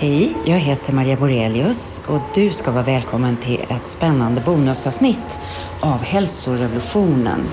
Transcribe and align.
Hej, 0.00 0.36
jag 0.44 0.58
heter 0.58 0.92
Maria 0.92 1.16
Borelius 1.16 2.08
och 2.08 2.20
du 2.34 2.50
ska 2.50 2.70
vara 2.70 2.82
välkommen 2.82 3.36
till 3.36 3.64
ett 3.68 3.86
spännande 3.86 4.40
bonusavsnitt 4.40 5.40
av 5.80 6.02
Hälsorevolutionen 6.02 7.48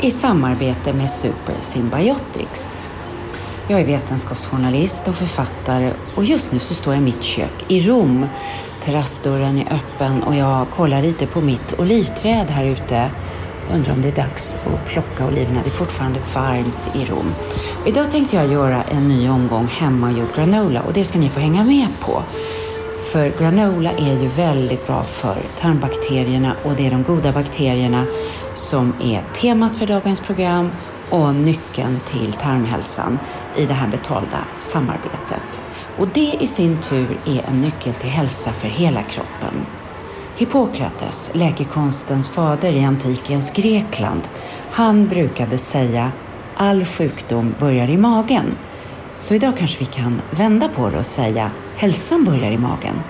i 0.00 0.10
samarbete 0.10 0.92
med 0.92 1.10
Super 1.10 1.54
Symbiotics. 1.60 2.90
Jag 3.68 3.80
är 3.80 3.86
vetenskapsjournalist 3.86 5.08
och 5.08 5.14
författare 5.14 5.92
och 6.16 6.24
just 6.24 6.52
nu 6.52 6.58
så 6.58 6.74
står 6.74 6.94
jag 6.94 7.02
i 7.02 7.04
mitt 7.04 7.22
kök 7.22 7.64
i 7.68 7.80
Rom. 7.80 8.26
Terrassdörren 8.82 9.58
är 9.58 9.72
öppen 9.72 10.22
och 10.22 10.34
jag 10.34 10.70
kollar 10.70 11.02
lite 11.02 11.26
på 11.26 11.40
mitt 11.40 11.80
olivträd 11.80 12.50
här 12.50 12.64
ute 12.64 13.10
Undrar 13.74 13.92
om 13.92 14.02
det 14.02 14.08
är 14.08 14.16
dags 14.16 14.56
att 14.66 14.84
plocka 14.84 15.26
oliverna. 15.26 15.60
Det 15.64 15.68
är 15.68 15.72
fortfarande 15.72 16.20
varmt 16.34 16.90
i 16.94 17.04
Rom. 17.04 17.34
Idag 17.86 18.10
tänkte 18.10 18.36
jag 18.36 18.52
göra 18.52 18.82
en 18.82 19.08
ny 19.08 19.28
omgång 19.28 19.66
hemmagjord 19.66 20.34
granola 20.34 20.82
och 20.82 20.92
det 20.92 21.04
ska 21.04 21.18
ni 21.18 21.28
få 21.28 21.40
hänga 21.40 21.64
med 21.64 21.88
på. 22.00 22.22
För 23.12 23.32
granola 23.38 23.92
är 23.92 24.22
ju 24.22 24.28
väldigt 24.28 24.86
bra 24.86 25.02
för 25.04 25.36
tarmbakterierna 25.56 26.56
och 26.64 26.72
det 26.76 26.86
är 26.86 26.90
de 26.90 27.02
goda 27.02 27.32
bakterierna 27.32 28.06
som 28.54 28.92
är 29.02 29.22
temat 29.34 29.76
för 29.76 29.86
dagens 29.86 30.20
program 30.20 30.70
och 31.10 31.34
nyckeln 31.34 32.00
till 32.06 32.32
tarmhälsan 32.32 33.18
i 33.56 33.66
det 33.66 33.74
här 33.74 33.88
betalda 33.88 34.44
samarbetet. 34.58 35.60
Och 35.98 36.08
det 36.08 36.36
i 36.40 36.46
sin 36.46 36.80
tur 36.80 37.18
är 37.26 37.48
en 37.48 37.60
nyckel 37.60 37.94
till 37.94 38.10
hälsa 38.10 38.52
för 38.52 38.68
hela 38.68 39.02
kroppen. 39.02 39.66
Hippokrates, 40.40 41.34
läkekonstens 41.34 42.28
fader 42.28 42.72
i 42.72 42.84
antikens 42.84 43.52
Grekland, 43.52 44.28
han 44.70 45.08
brukade 45.08 45.58
säga 45.58 46.12
all 46.54 46.84
sjukdom 46.84 47.54
börjar 47.58 47.90
i 47.90 47.96
magen. 47.96 48.46
Så 49.18 49.34
idag 49.34 49.56
kanske 49.58 49.78
vi 49.78 49.86
kan 49.86 50.20
vända 50.30 50.68
på 50.68 50.90
det 50.90 50.98
och 50.98 51.06
säga 51.06 51.50
hälsan 51.76 52.24
börjar 52.24 52.50
i 52.50 52.58
magen. 52.58 53.00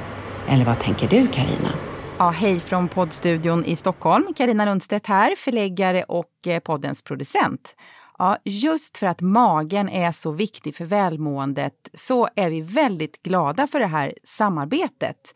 Eller 0.48 0.64
vad 0.64 0.78
tänker 0.78 1.08
du 1.08 1.26
Karina? 1.26 1.70
Ja, 2.18 2.30
hej 2.30 2.60
från 2.60 2.88
poddstudion 2.88 3.64
i 3.64 3.76
Stockholm. 3.76 4.34
Karina 4.36 4.64
Lundstedt 4.64 5.06
här, 5.06 5.34
förläggare 5.36 6.02
och 6.02 6.46
eh, 6.46 6.60
poddens 6.60 7.02
producent. 7.02 7.74
Ja, 8.18 8.38
just 8.44 8.98
för 8.98 9.06
att 9.06 9.20
magen 9.20 9.88
är 9.88 10.12
så 10.12 10.32
viktig 10.32 10.76
för 10.76 10.84
välmåendet 10.84 11.88
så 11.94 12.28
är 12.36 12.50
vi 12.50 12.60
väldigt 12.60 13.22
glada 13.22 13.66
för 13.66 13.80
det 13.80 13.86
här 13.86 14.14
samarbetet. 14.24 15.34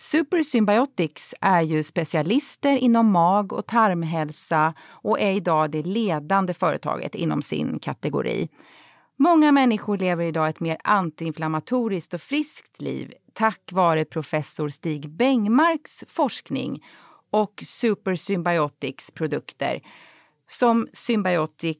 Super 0.00 0.42
Symbiotics 0.42 1.34
är 1.40 1.62
ju 1.62 1.82
specialister 1.82 2.76
inom 2.76 3.06
mag 3.06 3.52
och 3.52 3.66
tarmhälsa 3.66 4.74
och 4.80 5.20
är 5.20 5.32
idag 5.32 5.70
det 5.70 5.82
ledande 5.82 6.54
företaget 6.54 7.14
inom 7.14 7.42
sin 7.42 7.78
kategori. 7.78 8.48
Många 9.16 9.52
människor 9.52 9.98
lever 9.98 10.24
idag 10.24 10.48
ett 10.48 10.60
mer 10.60 10.76
antiinflammatoriskt 10.84 12.14
och 12.14 12.20
friskt 12.20 12.80
liv 12.80 13.12
tack 13.32 13.72
vare 13.72 14.04
professor 14.04 14.68
Stig 14.68 15.10
Bengmarks 15.10 16.04
forskning 16.08 16.84
och 17.30 17.62
Super 17.66 18.14
Symbiotics 18.14 19.10
produkter 19.10 19.80
som 20.46 20.88
Symbiotic 20.92 21.78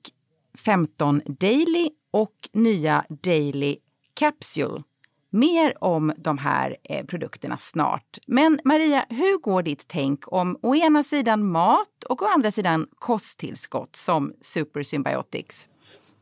15 0.59 1.23
Daily 1.27 1.91
och 2.11 2.49
nya 2.53 3.05
Daily 3.09 3.77
Capsule. 4.15 4.83
Mer 5.31 5.85
om 5.85 6.13
de 6.17 6.39
här 6.39 6.77
eh, 6.83 7.07
produkterna 7.07 7.57
snart. 7.57 8.19
Men 8.27 8.61
Maria, 8.65 9.05
hur 9.09 9.41
går 9.41 9.63
ditt 9.63 9.85
tänk 9.89 10.33
om 10.33 10.59
å 10.63 10.75
ena 10.75 11.03
sidan 11.03 11.47
mat 11.47 12.05
och 12.09 12.23
å 12.23 12.27
andra 12.27 12.51
sidan 12.51 12.87
kosttillskott 12.95 13.97
som 13.97 14.33
Super 14.41 14.83
Symbiotics? 14.83 15.69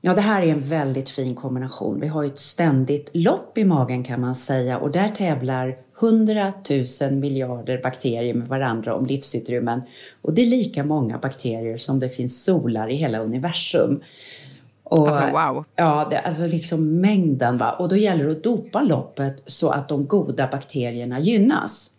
Ja, 0.00 0.15
det 0.15 0.20
här 0.20 0.42
är 0.42 0.53
en 0.53 0.61
väldigt 0.61 1.11
fin 1.11 1.34
kombination. 1.34 2.00
Vi 2.00 2.09
har 2.09 2.23
ju 2.23 2.28
ett 2.28 2.39
ständigt 2.39 3.11
lopp 3.12 3.59
i 3.59 3.65
magen 3.65 4.05
kan 4.05 4.20
man 4.20 4.34
säga 4.34 4.78
och 4.78 4.91
där 4.91 5.09
tävlar 5.09 5.77
100 6.00 6.53
000 7.00 7.12
miljarder 7.12 7.83
bakterier 7.83 8.34
med 8.34 8.48
varandra 8.48 8.95
om 8.95 9.06
livsutrymmen. 9.06 9.83
Och 10.22 10.34
det 10.34 10.43
är 10.43 10.47
lika 10.47 10.84
många 10.84 11.19
bakterier 11.19 11.77
som 11.77 12.00
det 12.00 12.09
finns 12.09 12.44
solar 12.44 12.88
i 12.88 12.94
hela 12.94 13.19
universum. 13.19 14.03
Och, 14.91 15.09
alltså 15.09 15.22
wow. 15.32 15.65
Ja, 15.76 16.06
det, 16.10 16.21
alltså 16.21 16.47
liksom 16.47 17.00
mängden. 17.00 17.59
Va? 17.59 17.72
Och 17.72 17.88
då 17.88 17.97
gäller 17.97 18.25
det 18.25 18.32
att 18.32 18.43
dopa 18.43 18.82
loppet 18.82 19.43
så 19.47 19.71
att 19.71 19.88
de 19.88 20.06
goda 20.06 20.49
bakterierna 20.53 21.21
gynnas. 21.21 21.94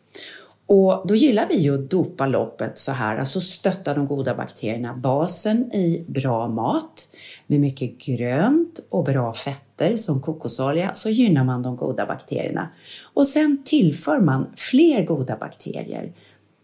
Och 0.66 1.04
då 1.08 1.16
gillar 1.16 1.48
vi 1.50 1.58
ju 1.58 1.76
att 1.76 1.90
dopa 1.90 2.28
loppet 2.28 2.78
så 2.78 2.92
här, 2.92 3.18
alltså 3.18 3.42
stötta 3.42 3.94
de 3.94 4.08
goda 4.08 4.36
bakterierna. 4.36 4.94
Basen 4.94 5.74
i 5.74 6.06
bra 6.08 6.48
mat 6.48 7.10
med 7.48 7.60
mycket 7.60 7.98
grönt 7.98 8.80
och 8.90 9.04
bra 9.04 9.34
fetter 9.34 9.96
som 9.96 10.22
kokosolja 10.22 10.92
så 10.94 11.10
gynnar 11.10 11.44
man 11.44 11.64
de 11.64 11.76
goda 11.76 12.06
bakterierna. 12.06 12.70
Och 13.14 13.28
sen 13.28 13.64
tillför 13.66 14.20
man 14.20 14.48
fler 14.56 15.06
goda 15.06 15.38
bakterier 15.38 16.12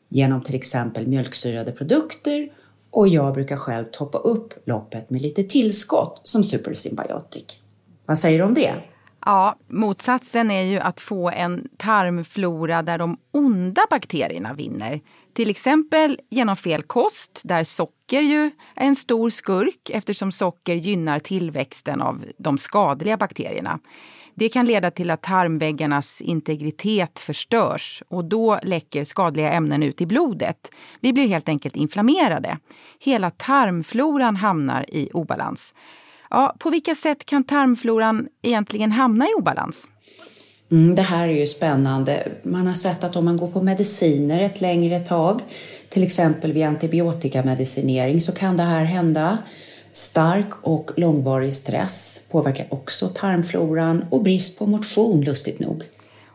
genom 0.09 0.43
till 0.43 0.55
exempel 0.55 1.07
mjölksyrade 1.07 1.71
produkter 1.71 2.49
och 2.95 3.07
jag 3.07 3.33
brukar 3.33 3.57
själv 3.57 3.85
toppa 3.85 4.17
upp 4.17 4.53
loppet 4.65 5.09
med 5.09 5.21
lite 5.21 5.43
tillskott 5.43 6.21
som 6.23 6.43
Super 6.43 6.73
Symbiotic. 6.73 7.59
Vad 8.05 8.17
säger 8.17 8.39
du 8.39 8.45
om 8.45 8.53
det? 8.53 8.73
Ja, 9.25 9.55
motsatsen 9.67 10.51
är 10.51 10.63
ju 10.63 10.79
att 10.79 10.99
få 10.99 11.29
en 11.29 11.67
tarmflora 11.77 12.81
där 12.81 12.97
de 12.97 13.17
onda 13.31 13.81
bakterierna 13.89 14.53
vinner. 14.53 15.01
Till 15.33 15.49
exempel 15.49 16.19
genom 16.29 16.55
fel 16.55 16.83
kost, 16.83 17.41
där 17.43 17.63
socker 17.63 18.21
ju 18.21 18.51
är 18.75 18.85
en 18.87 18.95
stor 18.95 19.29
skurk 19.29 19.89
eftersom 19.89 20.31
socker 20.31 20.75
gynnar 20.75 21.19
tillväxten 21.19 22.01
av 22.01 22.25
de 22.37 22.57
skadliga 22.57 23.17
bakterierna. 23.17 23.79
Det 24.37 24.49
kan 24.49 24.65
leda 24.65 24.91
till 24.91 25.11
att 25.11 25.21
tarmväggarnas 25.21 26.21
integritet 26.21 27.19
förstörs 27.19 28.03
och 28.07 28.25
då 28.25 28.59
läcker 28.63 29.03
skadliga 29.03 29.51
ämnen 29.51 29.83
ut 29.83 30.01
i 30.01 30.05
blodet. 30.05 30.71
Vi 30.99 31.13
blir 31.13 31.27
helt 31.27 31.49
enkelt 31.49 31.75
inflammerade. 31.75 32.57
Hela 32.99 33.31
tarmfloran 33.31 34.35
hamnar 34.35 34.85
i 34.89 35.09
obalans. 35.13 35.75
Ja, 36.29 36.55
på 36.59 36.69
vilka 36.69 36.95
sätt 36.95 37.25
kan 37.25 37.43
tarmfloran 37.43 38.27
egentligen 38.41 38.91
hamna 38.91 39.25
i 39.25 39.33
obalans? 39.37 39.89
Mm, 40.71 40.95
det 40.95 41.01
här 41.01 41.27
är 41.27 41.39
ju 41.39 41.45
spännande. 41.45 42.31
Man 42.43 42.67
har 42.67 42.73
sett 42.73 43.03
att 43.03 43.15
om 43.15 43.25
man 43.25 43.37
går 43.37 43.47
på 43.47 43.61
mediciner 43.61 44.41
ett 44.41 44.61
längre 44.61 44.99
tag, 44.99 45.41
till 45.89 46.03
exempel 46.03 46.53
vid 46.53 46.63
antibiotikamedicinering, 46.63 48.21
så 48.21 48.31
kan 48.31 48.57
det 48.57 48.63
här 48.63 48.83
hända. 48.85 49.37
Stark 49.95 50.47
och 50.61 50.91
långvarig 50.97 51.53
stress 51.53 52.19
påverkar 52.31 52.67
också 52.69 53.07
tarmfloran 53.07 54.05
och 54.09 54.23
brist 54.23 54.59
på 54.59 54.65
motion, 54.65 55.21
lustigt 55.21 55.59
nog. 55.59 55.83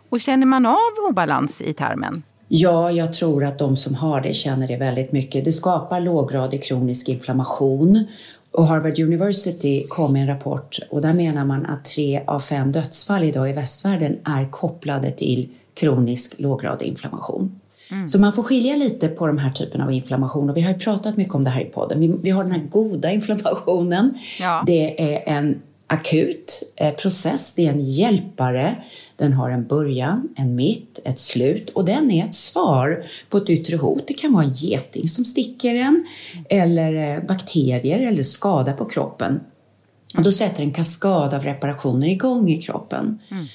Och 0.09 0.21
känner 0.21 0.47
man 0.47 0.67
av 0.67 1.09
obalans 1.11 1.61
i 1.61 1.75
tarmen? 1.75 2.23
Ja, 2.49 2.91
jag 2.91 3.13
tror 3.13 3.45
att 3.45 3.59
de 3.59 3.77
som 3.77 3.95
har 3.95 4.21
det 4.21 4.35
känner 4.35 4.69
det 4.69 4.77
väldigt 4.77 5.13
mycket. 5.13 5.45
Det 5.45 5.53
skapar 5.53 6.01
låggradig 6.01 6.63
kronisk 6.63 7.09
inflammation 7.09 8.07
och 8.53 8.67
Harvard 8.67 8.99
University 8.99 9.85
kom 9.89 10.13
med 10.13 10.23
en 10.23 10.29
rapport 10.29 10.79
och 10.91 11.03
där 11.03 11.15
menar 11.15 11.45
man 11.45 11.67
att 11.67 11.85
tre 11.85 12.23
av 12.27 12.39
fem 12.39 12.73
dödsfall 12.73 13.25
idag 13.25 13.51
i 13.51 13.53
västvärlden 13.53 14.19
är 14.25 14.47
kopplade 14.51 15.11
till 15.11 15.49
kronisk 15.75 16.35
låggradig 16.39 16.87
inflammation. 16.87 17.61
Mm. 17.91 18.09
Så 18.09 18.19
man 18.19 18.33
får 18.33 18.43
skilja 18.43 18.77
lite 18.77 19.09
på 19.09 19.27
de 19.27 19.39
här 19.39 19.51
typerna 19.51 19.85
av 19.85 19.93
inflammation 19.93 20.51
och 20.51 20.57
vi 20.57 20.61
har 20.61 20.73
ju 20.73 20.79
pratat 20.79 21.17
mycket 21.17 21.35
om 21.35 21.45
det 21.45 21.51
här 21.51 21.61
i 21.61 21.65
podden. 21.65 22.01
Vi, 22.01 22.17
vi 22.23 22.31
har 22.31 22.43
den 22.43 22.53
här 22.53 22.63
goda 22.71 23.11
inflammationen. 23.13 24.19
Ja. 24.41 24.63
Det 24.67 25.15
är 25.15 25.37
en 25.37 25.63
akut 25.87 26.63
eh, 26.77 26.95
process, 26.95 27.55
det 27.55 27.67
är 27.67 27.71
en 27.71 27.85
hjälpare. 27.85 28.83
Den 29.17 29.33
har 29.33 29.51
en 29.51 29.67
början, 29.67 30.29
en 30.37 30.55
mitt, 30.55 30.99
ett 31.05 31.19
slut 31.19 31.69
och 31.69 31.85
den 31.85 32.11
är 32.11 32.25
ett 32.25 32.35
svar 32.35 33.05
på 33.29 33.37
ett 33.37 33.51
yttre 33.51 33.77
hot. 33.77 34.07
Det 34.07 34.15
kan 34.15 34.33
vara 34.33 34.45
en 34.45 34.53
geting 34.53 35.09
som 35.09 35.25
sticker 35.25 35.75
en 35.75 36.07
eller 36.49 37.17
eh, 37.17 37.23
bakterier 37.25 37.99
eller 37.99 38.23
skada 38.23 38.73
på 38.73 38.85
kroppen. 38.85 39.41
Och 40.17 40.23
då 40.23 40.33
sätter 40.33 40.63
en 40.63 40.73
kaskad 40.73 41.35
av 41.35 41.43
reparationer 41.43 42.09
igång 42.09 42.51
i 42.51 42.63
kroppen. 42.63 43.19
Mm. 43.31 43.47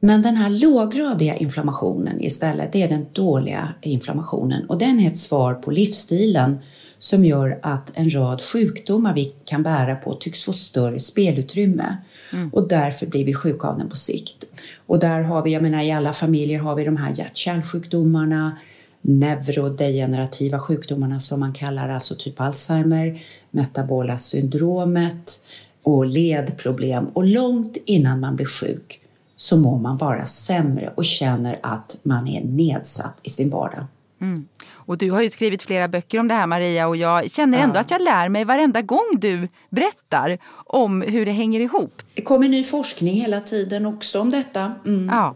Men 0.00 0.22
den 0.22 0.36
här 0.36 0.50
låggradiga 0.50 1.36
inflammationen 1.36 2.20
istället, 2.20 2.72
det 2.72 2.82
är 2.82 2.88
den 2.88 3.06
dåliga 3.12 3.74
inflammationen 3.82 4.66
och 4.66 4.78
den 4.78 5.00
är 5.00 5.06
ett 5.06 5.16
svar 5.16 5.54
på 5.54 5.70
livsstilen 5.70 6.58
som 6.98 7.24
gör 7.24 7.58
att 7.62 7.90
en 7.94 8.14
rad 8.14 8.42
sjukdomar 8.42 9.14
vi 9.14 9.24
kan 9.44 9.62
bära 9.62 9.96
på 9.96 10.14
tycks 10.14 10.44
få 10.44 10.52
större 10.52 11.00
spelutrymme. 11.00 11.96
Mm. 12.32 12.48
Och 12.48 12.68
därför 12.68 13.06
blir 13.06 13.24
vi 13.24 13.34
sjuka 13.34 13.68
av 13.68 13.78
den 13.78 13.88
på 13.88 13.96
sikt. 13.96 14.44
Och 14.86 14.98
där 14.98 15.22
har 15.22 15.42
vi, 15.42 15.52
jag 15.52 15.62
menar 15.62 15.82
i 15.82 15.90
alla 15.90 16.12
familjer 16.12 16.58
har 16.58 16.74
vi 16.74 16.84
de 16.84 16.96
här 16.96 17.10
hjärt-kärlsjukdomarna, 17.14 18.58
neurodegenerativa 19.02 20.58
sjukdomarna 20.58 21.20
som 21.20 21.40
man 21.40 21.52
kallar, 21.52 21.88
alltså 21.88 22.14
typ 22.18 22.40
Alzheimer, 22.40 23.22
metabola 23.50 24.18
syndromet 24.18 25.46
och 25.82 26.06
ledproblem. 26.06 27.06
Och 27.06 27.24
långt 27.24 27.76
innan 27.86 28.20
man 28.20 28.36
blir 28.36 28.46
sjuk 28.46 28.99
så 29.40 29.56
mår 29.56 29.78
man 29.78 29.96
bara 29.96 30.26
sämre 30.26 30.92
och 30.94 31.04
känner 31.04 31.58
att 31.62 32.00
man 32.02 32.28
är 32.28 32.44
nedsatt 32.44 33.20
i 33.22 33.30
sin 33.30 33.50
vardag. 33.50 33.84
Mm. 34.20 34.48
Och 34.72 34.98
du 34.98 35.10
har 35.10 35.22
ju 35.22 35.30
skrivit 35.30 35.62
flera 35.62 35.88
böcker 35.88 36.18
om 36.18 36.28
det 36.28 36.34
här 36.34 36.46
Maria 36.46 36.88
och 36.88 36.96
jag 36.96 37.30
känner 37.30 37.58
ändå 37.58 37.76
ja. 37.76 37.80
att 37.80 37.90
jag 37.90 38.02
lär 38.02 38.28
mig 38.28 38.44
varenda 38.44 38.82
gång 38.82 39.06
du 39.18 39.48
berättar 39.70 40.38
om 40.66 41.02
hur 41.02 41.26
det 41.26 41.32
hänger 41.32 41.60
ihop. 41.60 42.02
Det 42.14 42.22
kommer 42.22 42.48
ny 42.48 42.64
forskning 42.64 43.14
hela 43.14 43.40
tiden 43.40 43.86
också 43.86 44.20
om 44.20 44.30
detta. 44.30 44.72
Mm. 44.86 45.08
Ja. 45.08 45.34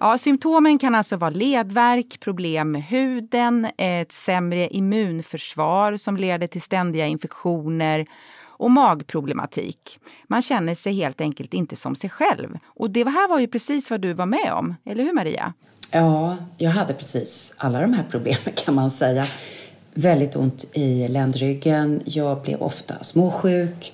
Ja, 0.00 0.18
symptomen 0.18 0.78
kan 0.78 0.94
alltså 0.94 1.16
vara 1.16 1.30
ledvärk, 1.30 2.20
problem 2.20 2.70
med 2.70 2.82
huden, 2.82 3.66
ett 3.78 4.12
sämre 4.12 4.68
immunförsvar 4.68 5.96
som 5.96 6.16
leder 6.16 6.46
till 6.46 6.62
ständiga 6.62 7.06
infektioner 7.06 8.06
och 8.62 8.70
magproblematik. 8.70 9.98
Man 10.26 10.42
känner 10.42 10.74
sig 10.74 10.94
helt 10.94 11.20
enkelt 11.20 11.54
inte 11.54 11.76
som 11.76 11.96
sig 11.96 12.10
själv. 12.10 12.58
Och 12.64 12.90
det 12.90 13.04
här 13.04 13.28
var 13.28 13.38
ju 13.38 13.46
precis 13.46 13.90
vad 13.90 14.00
du 14.00 14.12
var 14.12 14.26
med 14.26 14.52
om, 14.52 14.74
eller 14.84 15.04
hur 15.04 15.12
Maria? 15.12 15.52
Ja, 15.90 16.36
jag 16.58 16.70
hade 16.70 16.94
precis 16.94 17.54
alla 17.56 17.80
de 17.80 17.92
här 17.92 18.04
problemen 18.10 18.52
kan 18.64 18.74
man 18.74 18.90
säga. 18.90 19.26
Väldigt 19.94 20.36
ont 20.36 20.64
i 20.72 21.08
ländryggen, 21.08 22.00
jag 22.04 22.42
blev 22.42 22.62
ofta 22.62 22.94
småsjuk, 23.02 23.92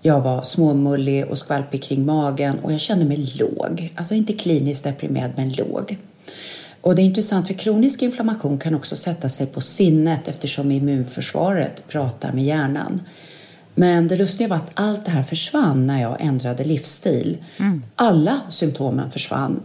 jag 0.00 0.20
var 0.20 0.42
småmullig 0.42 1.26
och 1.26 1.38
skvalpig 1.38 1.82
kring 1.82 2.06
magen 2.06 2.58
och 2.58 2.72
jag 2.72 2.80
kände 2.80 3.04
mig 3.04 3.32
låg. 3.38 3.92
Alltså 3.96 4.14
inte 4.14 4.32
kliniskt 4.32 4.84
deprimerad, 4.84 5.30
men 5.36 5.52
låg. 5.52 5.98
Och 6.80 6.94
det 6.94 7.02
är 7.02 7.06
intressant 7.06 7.46
för 7.46 7.54
kronisk 7.54 8.02
inflammation 8.02 8.58
kan 8.58 8.74
också 8.74 8.96
sätta 8.96 9.28
sig 9.28 9.46
på 9.46 9.60
sinnet 9.60 10.28
eftersom 10.28 10.70
immunförsvaret 10.70 11.88
pratar 11.88 12.32
med 12.32 12.44
hjärnan. 12.44 13.00
Men 13.78 14.08
det 14.08 14.16
lustiga 14.16 14.48
var 14.48 14.56
att 14.56 14.70
allt 14.74 15.04
det 15.04 15.10
här 15.10 15.22
försvann 15.22 15.86
när 15.86 16.02
jag 16.02 16.20
ändrade 16.20 16.64
livsstil. 16.64 17.44
Mm. 17.56 17.82
Alla 17.96 18.40
symptomen 18.48 19.10
försvann. 19.10 19.60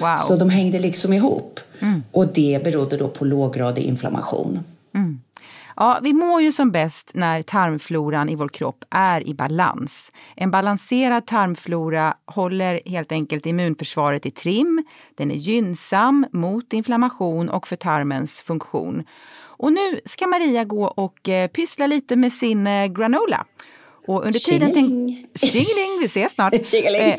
Wow. 0.00 0.16
Så 0.16 0.36
de 0.36 0.50
hängde 0.50 0.78
liksom 0.78 1.12
ihop. 1.12 1.60
Mm. 1.80 2.02
Och 2.12 2.26
det 2.26 2.60
berodde 2.64 2.96
då 2.96 3.08
på 3.08 3.24
låggradig 3.24 3.82
inflammation. 3.82 4.60
Mm. 4.94 5.20
Ja, 5.76 5.98
vi 6.02 6.12
mår 6.12 6.42
ju 6.42 6.52
som 6.52 6.70
bäst 6.70 7.10
när 7.14 7.42
tarmfloran 7.42 8.28
i 8.28 8.34
vår 8.34 8.48
kropp 8.48 8.84
är 8.90 9.28
i 9.28 9.34
balans. 9.34 10.12
En 10.34 10.50
balanserad 10.50 11.26
tarmflora 11.26 12.14
håller 12.26 12.80
helt 12.86 13.12
enkelt 13.12 13.46
immunförsvaret 13.46 14.26
i 14.26 14.30
trim. 14.30 14.84
Den 15.14 15.30
är 15.30 15.34
gynnsam 15.34 16.26
mot 16.32 16.72
inflammation 16.72 17.48
och 17.48 17.68
för 17.68 17.76
tarmens 17.76 18.40
funktion. 18.40 19.04
Och 19.58 19.72
nu 19.72 20.00
ska 20.04 20.26
Maria 20.26 20.64
gå 20.64 20.84
och 20.84 21.28
eh, 21.28 21.48
pyssla 21.48 21.86
lite 21.86 22.16
med 22.16 22.32
sin 22.32 22.66
eh, 22.66 22.86
granola. 22.86 23.46
Och 24.06 24.24
under 24.24 24.38
tiden 24.38 24.70
tänk... 24.74 24.90
Tjingeling, 25.38 25.98
vi 26.00 26.06
ses 26.06 26.32
snart. 26.32 26.54
eh. 26.74 27.18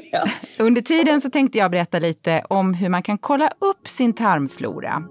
Under 0.57 0.81
tiden 0.81 1.21
så 1.21 1.29
tänkte 1.29 1.57
jag 1.57 1.71
berätta 1.71 1.99
lite 1.99 2.43
om 2.49 2.73
hur 2.73 2.89
man 2.89 3.03
kan 3.03 3.17
kolla 3.17 3.51
upp 3.59 3.87
sin 3.87 4.13
tarmflora. 4.13 5.03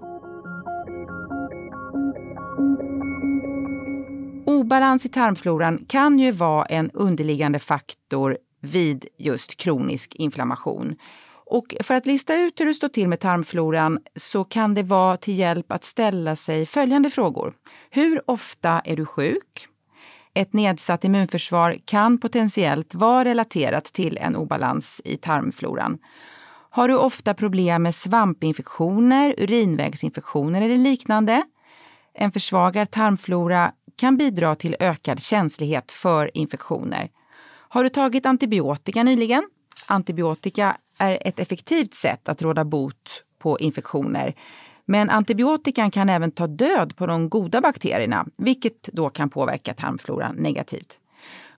Obalans 4.45 5.05
i 5.05 5.09
tarmfloran 5.09 5.85
kan 5.87 6.19
ju 6.19 6.31
vara 6.31 6.65
en 6.65 6.91
underliggande 6.91 7.59
faktor 7.59 8.37
vid 8.61 9.05
just 9.17 9.57
kronisk 9.57 10.15
inflammation. 10.15 10.95
Och 11.45 11.75
för 11.83 11.93
att 11.93 12.05
lista 12.05 12.35
ut 12.35 12.59
hur 12.59 12.65
det 12.65 12.73
står 12.73 12.89
till 12.89 13.07
med 13.07 13.19
tarmfloran 13.19 13.99
så 14.15 14.43
kan 14.43 14.73
det 14.73 14.83
vara 14.83 15.17
till 15.17 15.39
hjälp 15.39 15.71
att 15.71 15.83
ställa 15.83 16.35
sig 16.35 16.65
följande 16.65 17.09
frågor. 17.09 17.53
Hur 17.89 18.21
ofta 18.25 18.81
är 18.85 18.95
du 18.95 19.05
sjuk? 19.05 19.67
Ett 20.37 20.53
nedsatt 20.53 21.03
immunförsvar 21.03 21.77
kan 21.85 22.17
potentiellt 22.17 22.95
vara 22.95 23.25
relaterat 23.25 23.85
till 23.85 24.17
en 24.17 24.35
obalans 24.35 25.01
i 25.05 25.17
tarmfloran. 25.17 25.97
Har 26.69 26.87
du 26.87 26.97
ofta 26.97 27.33
problem 27.33 27.83
med 27.83 27.95
svampinfektioner, 27.95 29.35
urinvägsinfektioner 29.37 30.61
eller 30.61 30.77
liknande? 30.77 31.43
En 32.13 32.31
försvagad 32.31 32.91
tarmflora 32.91 33.71
kan 33.95 34.17
bidra 34.17 34.55
till 34.55 34.75
ökad 34.79 35.21
känslighet 35.21 35.91
för 35.91 36.37
infektioner. 36.37 37.09
Har 37.69 37.83
du 37.83 37.89
tagit 37.89 38.25
antibiotika 38.25 39.03
nyligen? 39.03 39.43
Antibiotika 39.85 40.77
är 40.97 41.27
ett 41.27 41.39
effektivt 41.39 41.93
sätt 41.93 42.29
att 42.29 42.41
råda 42.41 42.65
bot 42.65 43.23
på 43.39 43.59
infektioner. 43.59 44.35
Men 44.89 45.09
antibiotikan 45.09 45.91
kan 45.91 46.09
även 46.09 46.31
ta 46.31 46.47
död 46.47 46.95
på 46.95 47.05
de 47.05 47.29
goda 47.29 47.61
bakterierna, 47.61 48.25
vilket 48.37 48.83
då 48.83 49.09
kan 49.09 49.29
påverka 49.29 49.73
tarmfloran 49.73 50.35
negativt. 50.35 50.99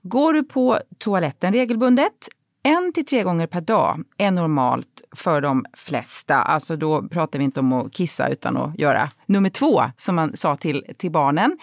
Går 0.01 0.33
du 0.33 0.43
på 0.43 0.79
toaletten 0.97 1.53
regelbundet, 1.53 2.29
en 2.63 2.93
till 2.93 3.05
tre 3.05 3.23
gånger 3.23 3.47
per 3.47 3.61
dag 3.61 4.03
är 4.17 4.31
normalt 4.31 5.01
för 5.15 5.41
de 5.41 5.65
flesta. 5.73 6.35
Alltså 6.35 6.75
då 6.75 7.07
pratar 7.07 7.39
vi 7.39 7.45
inte 7.45 7.59
om 7.59 7.73
att 7.73 7.93
kissa 7.93 8.29
utan 8.29 8.57
att 8.57 8.79
göra 8.79 9.11
nummer 9.25 9.49
två, 9.49 9.83
som 9.97 10.15
man 10.15 10.37
sa 10.37 10.55
till, 10.55 10.85
till 10.97 11.11
barnen. 11.11 11.57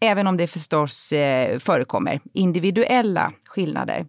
Även 0.00 0.26
om 0.26 0.36
det 0.36 0.46
förstås 0.46 1.12
eh, 1.12 1.58
förekommer 1.58 2.20
individuella 2.32 3.32
skillnader. 3.44 4.06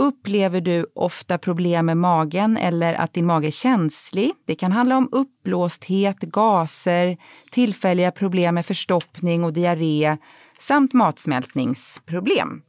Upplever 0.00 0.60
du 0.60 0.86
ofta 0.94 1.38
problem 1.38 1.86
med 1.86 1.96
magen 1.96 2.56
eller 2.56 2.94
att 2.94 3.12
din 3.12 3.26
mage 3.26 3.46
är 3.46 3.50
känslig? 3.50 4.32
Det 4.46 4.54
kan 4.54 4.72
handla 4.72 4.96
om 4.96 5.08
uppblåsthet, 5.12 6.20
gaser, 6.20 7.16
tillfälliga 7.50 8.10
problem 8.10 8.54
med 8.54 8.66
förstoppning 8.66 9.44
och 9.44 9.52
diarré 9.52 10.16
samt 10.58 10.92
matsmältningsproblem. 10.92 12.62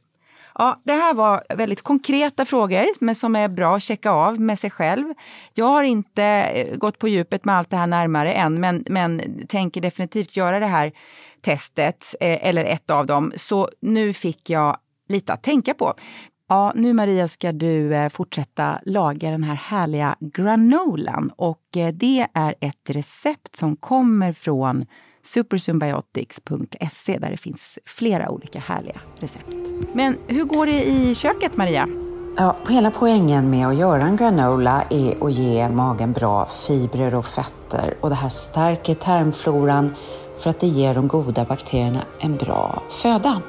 Ja, 0.54 0.80
det 0.84 0.92
här 0.92 1.14
var 1.14 1.44
väldigt 1.48 1.82
konkreta 1.82 2.44
frågor, 2.44 2.86
men 3.00 3.14
som 3.14 3.36
är 3.36 3.48
bra 3.48 3.76
att 3.76 3.82
checka 3.82 4.10
av 4.10 4.40
med 4.40 4.58
sig 4.58 4.70
själv. 4.70 5.14
Jag 5.54 5.66
har 5.66 5.82
inte 5.82 6.22
eh, 6.24 6.76
gått 6.76 6.98
på 6.98 7.08
djupet 7.08 7.44
med 7.44 7.56
allt 7.56 7.70
det 7.70 7.76
här 7.76 7.86
närmare 7.86 8.32
än, 8.32 8.60
men, 8.60 8.84
men 8.88 9.22
tänker 9.48 9.80
definitivt 9.80 10.36
göra 10.36 10.60
det 10.60 10.66
här 10.66 10.92
testet, 11.40 12.14
eh, 12.20 12.48
eller 12.48 12.64
ett 12.64 12.90
av 12.90 13.06
dem. 13.06 13.32
Så 13.36 13.70
nu 13.80 14.12
fick 14.12 14.50
jag 14.50 14.76
lite 15.08 15.32
att 15.32 15.42
tänka 15.42 15.74
på. 15.74 15.94
Ja, 16.52 16.72
nu 16.74 16.92
Maria 16.92 17.28
ska 17.28 17.52
du 17.52 17.94
eh, 17.94 18.08
fortsätta 18.08 18.80
laga 18.86 19.30
den 19.30 19.44
här 19.44 19.54
härliga 19.54 20.16
granolan 20.20 21.32
och 21.36 21.76
eh, 21.76 21.94
det 21.94 22.26
är 22.34 22.54
ett 22.60 22.90
recept 22.90 23.56
som 23.56 23.76
kommer 23.76 24.32
från 24.32 24.86
supersymbiotics.se 25.22 27.18
där 27.18 27.30
det 27.30 27.36
finns 27.36 27.78
flera 27.86 28.30
olika 28.30 28.58
härliga 28.58 29.00
recept. 29.18 29.46
Men 29.92 30.16
hur 30.26 30.44
går 30.44 30.66
det 30.66 30.84
i 30.84 31.14
köket 31.14 31.56
Maria? 31.56 31.88
Ja, 32.36 32.56
hela 32.68 32.90
poängen 32.90 33.50
med 33.50 33.66
att 33.66 33.78
göra 33.78 34.02
en 34.02 34.16
granola 34.16 34.82
är 34.90 35.24
att 35.24 35.32
ge 35.32 35.68
magen 35.68 36.12
bra 36.12 36.46
fibrer 36.46 37.14
och 37.14 37.26
fetter 37.26 37.94
och 38.00 38.08
det 38.08 38.14
här 38.14 38.28
stärker 38.28 38.94
tarmfloran 38.94 39.94
för 40.38 40.50
att 40.50 40.60
det 40.60 40.66
ger 40.66 40.94
de 40.94 41.08
goda 41.08 41.44
bakterierna 41.44 42.00
en 42.18 42.36
bra 42.36 42.82
föda. 42.88 43.42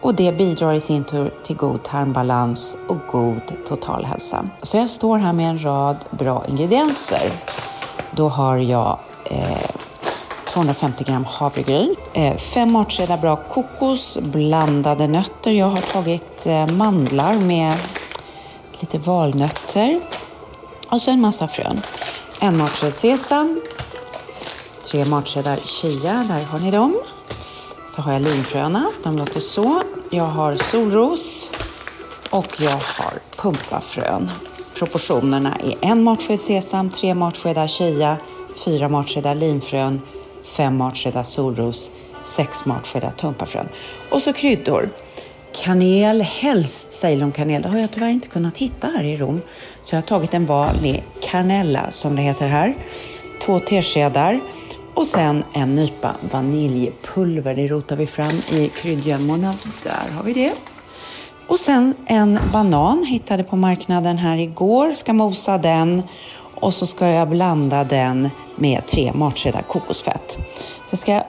Och 0.00 0.14
det 0.14 0.32
bidrar 0.32 0.72
i 0.72 0.80
sin 0.80 1.04
tur 1.04 1.30
till 1.42 1.56
god 1.56 1.82
tarmbalans 1.82 2.78
och 2.88 2.98
god 3.12 3.40
totalhälsa. 3.68 4.44
Så 4.62 4.76
jag 4.76 4.90
står 4.90 5.18
här 5.18 5.32
med 5.32 5.50
en 5.50 5.64
rad 5.64 5.96
bra 6.10 6.44
ingredienser. 6.48 7.30
Då 8.10 8.28
har 8.28 8.56
jag 8.56 8.98
eh, 9.24 9.70
250 10.52 11.04
gram 11.04 11.24
havregryn, 11.24 11.96
eh, 12.12 12.36
fem 12.36 12.72
matskedar 12.72 13.16
bra 13.16 13.36
kokos, 13.36 14.18
blandade 14.18 15.06
nötter. 15.06 15.50
Jag 15.50 15.66
har 15.66 15.80
tagit 15.80 16.46
eh, 16.46 16.66
mandlar 16.66 17.34
med 17.34 17.76
lite 18.80 18.98
valnötter 18.98 20.00
och 20.90 21.00
så 21.00 21.10
en 21.10 21.20
massa 21.20 21.48
frön. 21.48 21.80
En 22.40 22.58
matsked 22.58 22.94
sesam, 22.94 23.60
tre 24.90 25.04
matskedar 25.04 25.56
chia, 25.56 26.24
där 26.28 26.44
har 26.44 26.58
ni 26.58 26.70
dem. 26.70 27.00
Så 27.96 28.02
har 28.02 28.12
jag 28.12 28.22
linfröna, 28.22 28.90
de 29.02 29.16
låter 29.18 29.40
så. 29.40 29.82
Jag 30.12 30.24
har 30.24 30.54
solros 30.54 31.50
och 32.30 32.46
jag 32.58 32.70
har 32.70 33.18
pumpafrön. 33.36 34.30
Proportionerna 34.74 35.56
är 35.56 35.90
en 35.90 36.02
matsked 36.02 36.40
sesam, 36.40 36.90
tre 36.90 37.14
matskedar 37.14 37.66
chia, 37.66 38.16
fyra 38.64 38.88
matskedar 38.88 39.34
linfrön, 39.34 40.00
fem 40.56 40.76
matskedar 40.76 41.22
solros, 41.22 41.90
sex 42.22 42.64
matskedar 42.64 43.10
pumpafrön. 43.10 43.68
Och 44.10 44.22
så 44.22 44.32
kryddor. 44.32 44.88
Kanel, 45.64 46.20
helst 46.20 46.92
ceylonkanel. 46.92 47.62
Det 47.62 47.68
har 47.68 47.78
jag 47.78 47.90
tyvärr 47.92 48.08
inte 48.10 48.28
kunnat 48.28 48.58
hitta 48.58 48.86
här 48.86 49.04
i 49.04 49.16
Rom. 49.16 49.40
Så 49.82 49.94
jag 49.94 50.02
har 50.02 50.06
tagit 50.06 50.34
en 50.34 50.46
vanlig 50.46 51.04
canella 51.20 51.90
som 51.90 52.16
det 52.16 52.22
heter 52.22 52.46
här. 52.46 52.76
Två 53.42 53.60
teskedar 53.60 54.40
och 55.00 55.06
sen 55.06 55.44
en 55.52 55.76
nypa 55.76 56.14
vaniljpulver. 56.32 57.54
Det 57.54 57.66
rotar 57.66 57.96
vi 57.96 58.06
fram 58.06 58.42
i 58.50 58.68
kryddgömmorna. 58.68 59.54
Där 59.82 60.16
har 60.16 60.22
vi 60.22 60.32
det. 60.32 60.52
Och 61.46 61.58
sen 61.58 61.94
en 62.06 62.38
banan 62.52 63.04
hittade 63.04 63.44
på 63.44 63.56
marknaden 63.56 64.18
här 64.18 64.38
igår. 64.38 64.92
Ska 64.92 65.12
mosa 65.12 65.58
den 65.58 66.02
och 66.54 66.74
så 66.74 66.86
ska 66.86 67.06
jag 67.06 67.28
blanda 67.28 67.84
den 67.84 68.30
med 68.56 68.86
tre 68.86 69.12
matskedar 69.12 69.62
kokosfett. 69.62 70.38
Så 70.90 70.96
ska 70.96 71.12
jag 71.12 71.24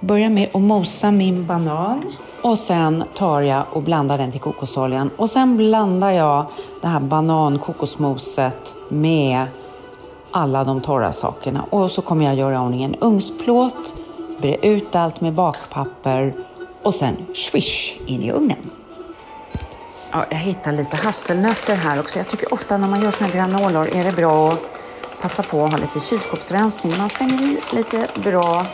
börja 0.00 0.30
med 0.30 0.48
att 0.54 0.62
mosa 0.62 1.10
min 1.10 1.46
banan 1.46 2.02
och 2.42 2.58
sen 2.58 3.04
tar 3.14 3.40
jag 3.40 3.64
och 3.72 3.82
blandar 3.82 4.18
den 4.18 4.32
till 4.32 4.40
kokosoljan 4.40 5.10
och 5.16 5.30
sen 5.30 5.56
blandar 5.56 6.10
jag 6.10 6.46
det 6.80 6.88
här 6.88 7.00
banankokosmoset 7.00 8.76
med 8.88 9.46
alla 10.32 10.64
de 10.64 10.80
torra 10.80 11.12
sakerna 11.12 11.64
och 11.70 11.90
så 11.90 12.02
kommer 12.02 12.24
jag 12.24 12.34
göra 12.34 12.62
ordning 12.62 12.82
en 12.82 12.94
ugnsplåt, 12.94 13.94
bre 14.38 14.56
ut 14.56 14.96
allt 14.96 15.20
med 15.20 15.32
bakpapper 15.32 16.34
och 16.82 16.94
sen 16.94 17.16
swish 17.34 17.96
in 18.06 18.22
i 18.22 18.32
ugnen. 18.32 18.70
Ja, 20.10 20.24
jag 20.30 20.38
hittar 20.38 20.72
lite 20.72 20.96
hasselnötter 20.96 21.74
här 21.74 22.00
också. 22.00 22.18
Jag 22.18 22.28
tycker 22.28 22.52
ofta 22.52 22.78
när 22.78 22.88
man 22.88 23.02
gör 23.02 23.10
såna 23.10 23.26
här 23.26 23.34
granolor 23.34 23.88
är 23.92 24.04
det 24.04 24.12
bra 24.12 24.48
att 24.48 24.60
passa 25.20 25.42
på 25.42 25.64
att 25.64 25.70
ha 25.70 25.78
lite 25.78 26.00
kylskåpsrensning. 26.00 26.98
Man 26.98 27.08
slänger 27.08 27.42
i 27.42 27.58
lite 27.72 28.08
bra 28.14 28.66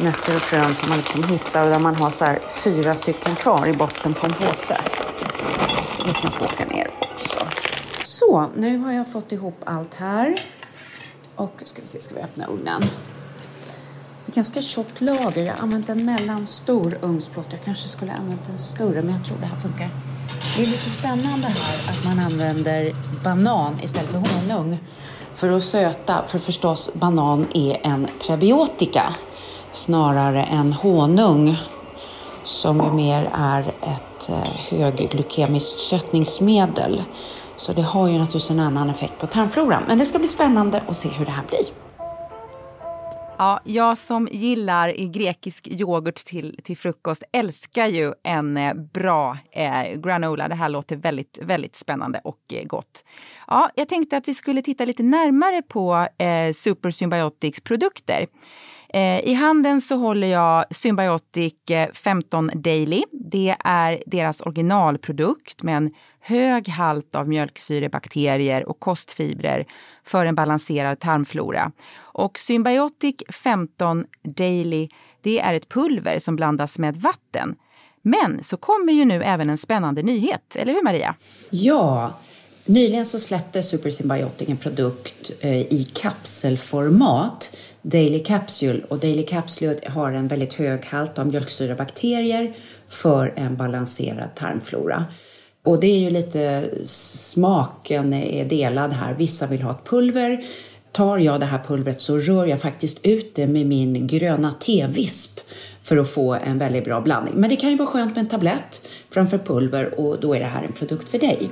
nötter 0.00 0.36
och 0.36 0.42
frön 0.42 0.74
som 0.74 0.88
man 0.88 0.98
liksom 0.98 1.24
hittar 1.24 1.64
och 1.64 1.70
där 1.70 1.78
man 1.78 1.94
har 1.96 2.10
så 2.10 2.24
här 2.24 2.38
fyra 2.48 2.94
stycken 2.94 3.34
kvar 3.34 3.66
i 3.66 3.72
botten 3.72 4.14
på 4.14 4.26
en 4.26 4.32
påse. 4.32 4.80
Det 6.06 6.12
kan 6.12 6.32
få 6.32 6.44
åka 6.44 6.64
ner 6.64 6.90
också. 7.00 7.38
Så, 8.02 8.46
nu 8.56 8.78
har 8.78 8.92
jag 8.92 9.12
fått 9.12 9.32
ihop 9.32 9.56
allt 9.64 9.94
här. 9.94 10.40
Och 11.36 11.62
ska 11.64 11.80
vi 11.80 11.86
se, 11.86 12.00
ska 12.00 12.14
vi 12.14 12.20
öppna 12.20 12.46
ugnen? 12.46 12.82
ganska 14.34 14.62
tjockt 14.62 15.00
lager. 15.00 15.44
Jag 15.44 15.52
har 15.52 15.62
använt 15.62 15.88
en 15.88 16.06
mellanstor 16.06 16.98
ugnsplåt. 17.02 17.46
Jag 17.50 17.62
kanske 17.64 17.88
skulle 17.88 18.10
ha 18.12 18.18
använt 18.18 18.48
en 18.48 18.58
större, 18.58 19.02
men 19.02 19.14
jag 19.14 19.24
tror 19.24 19.38
det 19.40 19.46
här 19.46 19.56
funkar. 19.56 19.90
Det 20.56 20.62
är 20.62 20.66
lite 20.66 20.90
spännande 20.90 21.46
här 21.46 21.90
att 21.90 22.04
man 22.04 22.20
använder 22.20 22.92
banan 23.24 23.80
istället 23.82 24.10
för 24.10 24.18
honung 24.18 24.78
för 25.34 25.50
att 25.50 25.64
söta. 25.64 26.24
För 26.26 26.38
förstås, 26.38 26.90
banan 26.94 27.46
är 27.54 27.80
en 27.82 28.08
prebiotika 28.26 29.14
snarare 29.72 30.44
än 30.44 30.72
honung 30.72 31.56
som 32.44 32.76
ju 32.76 32.92
mer 32.92 33.30
är 33.34 33.60
ett 33.60 34.28
eh, 34.28 34.78
högglykemiskt 34.78 35.78
sötningsmedel. 35.78 37.02
Så 37.56 37.72
det 37.72 37.82
har 37.82 38.08
ju 38.08 38.12
naturligtvis 38.12 38.50
en 38.50 38.60
annan 38.60 38.90
effekt 38.90 39.18
på 39.18 39.26
tarmfloran. 39.26 39.82
Men 39.86 39.98
det 39.98 40.04
ska 40.04 40.18
bli 40.18 40.28
spännande 40.28 40.82
att 40.86 40.96
se 40.96 41.08
hur 41.08 41.24
det 41.24 41.30
här 41.30 41.44
blir. 41.48 41.84
Ja, 43.38 43.60
jag 43.64 43.98
som 43.98 44.28
gillar 44.32 45.12
grekisk 45.12 45.68
yoghurt 45.68 46.14
till, 46.14 46.60
till 46.64 46.76
frukost 46.76 47.22
älskar 47.32 47.86
ju 47.86 48.12
en 48.22 48.56
eh, 48.56 48.74
bra 48.74 49.38
eh, 49.50 50.00
granola. 50.00 50.48
Det 50.48 50.54
här 50.54 50.68
låter 50.68 50.96
väldigt, 50.96 51.38
väldigt 51.42 51.76
spännande 51.76 52.20
och 52.24 52.40
eh, 52.52 52.64
gott. 52.64 53.04
Ja, 53.46 53.70
jag 53.74 53.88
tänkte 53.88 54.16
att 54.16 54.28
vi 54.28 54.34
skulle 54.34 54.62
titta 54.62 54.84
lite 54.84 55.02
närmare 55.02 55.62
på 55.62 56.08
eh, 56.18 56.52
Super 56.52 56.90
Symbiotics 56.90 57.60
produkter. 57.60 58.26
Eh, 58.94 59.20
I 59.20 59.34
handen 59.34 59.80
så 59.80 59.96
håller 59.96 60.26
jag 60.26 60.64
Symbiotic 60.70 61.70
eh, 61.70 61.92
15 61.92 62.50
Daily. 62.54 63.02
Det 63.12 63.56
är 63.64 64.02
deras 64.06 64.40
originalprodukt 64.40 65.62
med 65.62 65.76
en 65.76 65.90
hög 66.26 66.68
halt 66.68 67.14
av 67.14 67.28
mjölksyrebakterier 67.28 68.68
och 68.68 68.80
kostfibrer 68.80 69.66
för 70.04 70.26
en 70.26 70.34
balanserad 70.34 71.00
tarmflora. 71.00 71.72
Och 71.96 72.38
Symbiotic 72.38 73.14
15 73.28 74.04
Daily, 74.22 74.88
det 75.22 75.40
är 75.40 75.54
ett 75.54 75.68
pulver 75.68 76.18
som 76.18 76.36
blandas 76.36 76.78
med 76.78 76.96
vatten. 76.96 77.54
Men 78.02 78.44
så 78.44 78.56
kommer 78.56 78.92
ju 78.92 79.04
nu 79.04 79.22
även 79.22 79.50
en 79.50 79.58
spännande 79.58 80.02
nyhet, 80.02 80.56
eller 80.56 80.72
hur 80.72 80.82
Maria? 80.82 81.14
Ja, 81.50 82.14
nyligen 82.64 83.06
så 83.06 83.18
släppte 83.18 83.62
Super 83.62 83.90
Symbiotic 83.90 84.48
en 84.48 84.56
produkt 84.56 85.32
eh, 85.40 85.60
i 85.60 85.90
kapselformat 85.94 87.56
Daily 87.82 88.18
Capsule 88.18 88.80
och 88.88 88.98
Daily 88.98 89.22
Capsule 89.22 89.78
har 89.86 90.12
en 90.12 90.28
väldigt 90.28 90.54
hög 90.54 90.84
halt 90.84 91.18
av 91.18 91.26
mjölksyrebakterier 91.26 92.56
för 92.88 93.32
en 93.36 93.56
balanserad 93.56 94.34
tarmflora. 94.34 95.04
Och 95.64 95.80
det 95.80 95.86
är 95.86 95.98
ju 95.98 96.10
lite 96.10 96.70
smaken 96.84 98.12
är 98.12 98.44
delad 98.44 98.92
här. 98.92 99.14
Vissa 99.14 99.46
vill 99.46 99.62
ha 99.62 99.70
ett 99.70 99.84
pulver. 99.84 100.44
Tar 100.92 101.18
jag 101.18 101.40
det 101.40 101.46
här 101.46 101.62
pulvret 101.66 102.00
så 102.00 102.18
rör 102.18 102.46
jag 102.46 102.60
faktiskt 102.60 103.06
ut 103.06 103.34
det 103.34 103.46
med 103.46 103.66
min 103.66 104.06
gröna 104.06 104.52
tevisp 104.52 105.40
för 105.82 105.96
att 105.96 106.10
få 106.10 106.34
en 106.34 106.58
väldigt 106.58 106.84
bra 106.84 107.00
blandning. 107.00 107.34
Men 107.36 107.50
det 107.50 107.56
kan 107.56 107.70
ju 107.70 107.76
vara 107.76 107.88
skönt 107.88 108.16
med 108.16 108.22
en 108.22 108.28
tablett 108.28 108.88
framför 109.10 109.38
pulver 109.38 110.00
och 110.00 110.20
då 110.20 110.34
är 110.34 110.40
det 110.40 110.46
här 110.46 110.62
en 110.62 110.72
produkt 110.72 111.08
för 111.08 111.18
dig. 111.18 111.50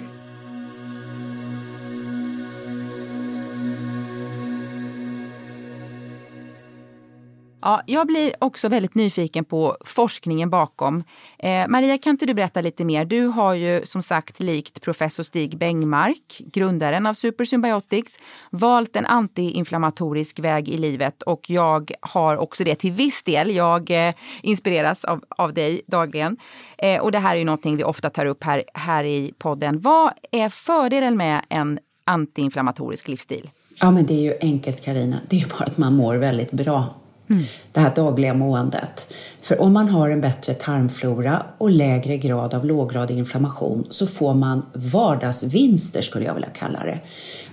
Ja, 7.65 7.83
jag 7.87 8.07
blir 8.07 8.35
också 8.39 8.69
väldigt 8.69 8.95
nyfiken 8.95 9.45
på 9.45 9.77
forskningen 9.85 10.51
bakom. 10.51 11.05
Eh, 11.39 11.69
Maria, 11.69 11.99
kan 11.99 12.11
inte 12.11 12.27
du 12.27 12.35
berätta 12.35 12.61
lite 12.61 12.85
mer? 12.85 13.05
Du 13.05 13.27
har 13.27 13.55
ju 13.55 13.87
som 13.87 14.03
sagt 14.03 14.41
likt 14.41 14.81
professor 14.81 15.23
Stig 15.23 15.59
Bengmark, 15.59 16.41
grundaren 16.53 17.07
av 17.07 17.15
Supersymbiotics, 17.15 18.19
valt 18.51 18.97
en 18.97 19.07
antiinflammatorisk 19.07 20.39
väg 20.39 20.69
i 20.69 20.77
livet 20.77 21.23
och 21.23 21.51
jag 21.51 21.93
har 22.01 22.37
också 22.37 22.65
det 22.65 22.75
till 22.75 22.93
viss 22.93 23.23
del. 23.23 23.55
Jag 23.55 24.09
eh, 24.09 24.15
inspireras 24.43 25.05
av, 25.05 25.25
av 25.29 25.55
dig 25.55 25.83
dagligen. 25.87 26.37
Eh, 26.79 27.01
och 27.01 27.13
det 27.13 27.19
här 27.19 27.35
är 27.35 27.39
ju 27.39 27.45
någonting 27.45 27.77
vi 27.77 27.85
ofta 27.85 28.11
tar 28.11 28.27
upp 28.27 28.45
här, 28.45 28.65
här 28.75 29.05
i 29.05 29.33
podden. 29.39 29.81
Vad 29.81 30.13
är 30.31 30.49
fördelen 30.49 31.17
med 31.17 31.45
en 31.49 31.79
antiinflammatorisk 32.05 33.09
livsstil? 33.09 33.51
Ja, 33.81 33.91
men 33.91 34.07
det 34.07 34.15
är 34.15 34.23
ju 34.23 34.35
enkelt 34.41 34.85
Karina. 34.85 35.17
Det 35.29 35.41
är 35.41 35.49
bara 35.59 35.65
att 35.65 35.79
man 35.79 35.97
mår 35.97 36.15
väldigt 36.15 36.53
bra 36.53 37.02
Mm. 37.33 37.45
Det 37.73 37.81
här 37.81 37.95
dagliga 37.95 38.35
måendet. 38.35 39.15
För 39.43 39.61
om 39.61 39.73
man 39.73 39.89
har 39.89 40.11
en 40.11 40.21
bättre 40.21 40.55
tarmflora 40.55 41.47
och 41.59 41.71
lägre 41.71 42.17
grad 42.17 42.55
av 42.55 42.65
låggradig 42.65 43.19
inflammation 43.19 43.87
så 43.91 44.07
får 44.07 44.35
man 44.35 44.67
vardagsvinster 44.73 46.03
skulle 46.03 46.25
jag 46.25 46.35
vilja 46.35 46.49
kalla 46.49 46.85
det. 46.85 47.01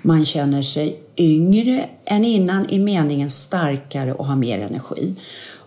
Man 0.02 0.26
känner 0.26 0.62
sig 0.62 1.00
yngre 1.18 1.90
än 2.06 2.26
innan 2.26 2.70
i 2.70 2.80
meningen 2.80 3.30
starkare 3.30 4.14
och 4.14 4.26
har 4.26 4.36
mer 4.36 4.60
energi. 4.60 5.16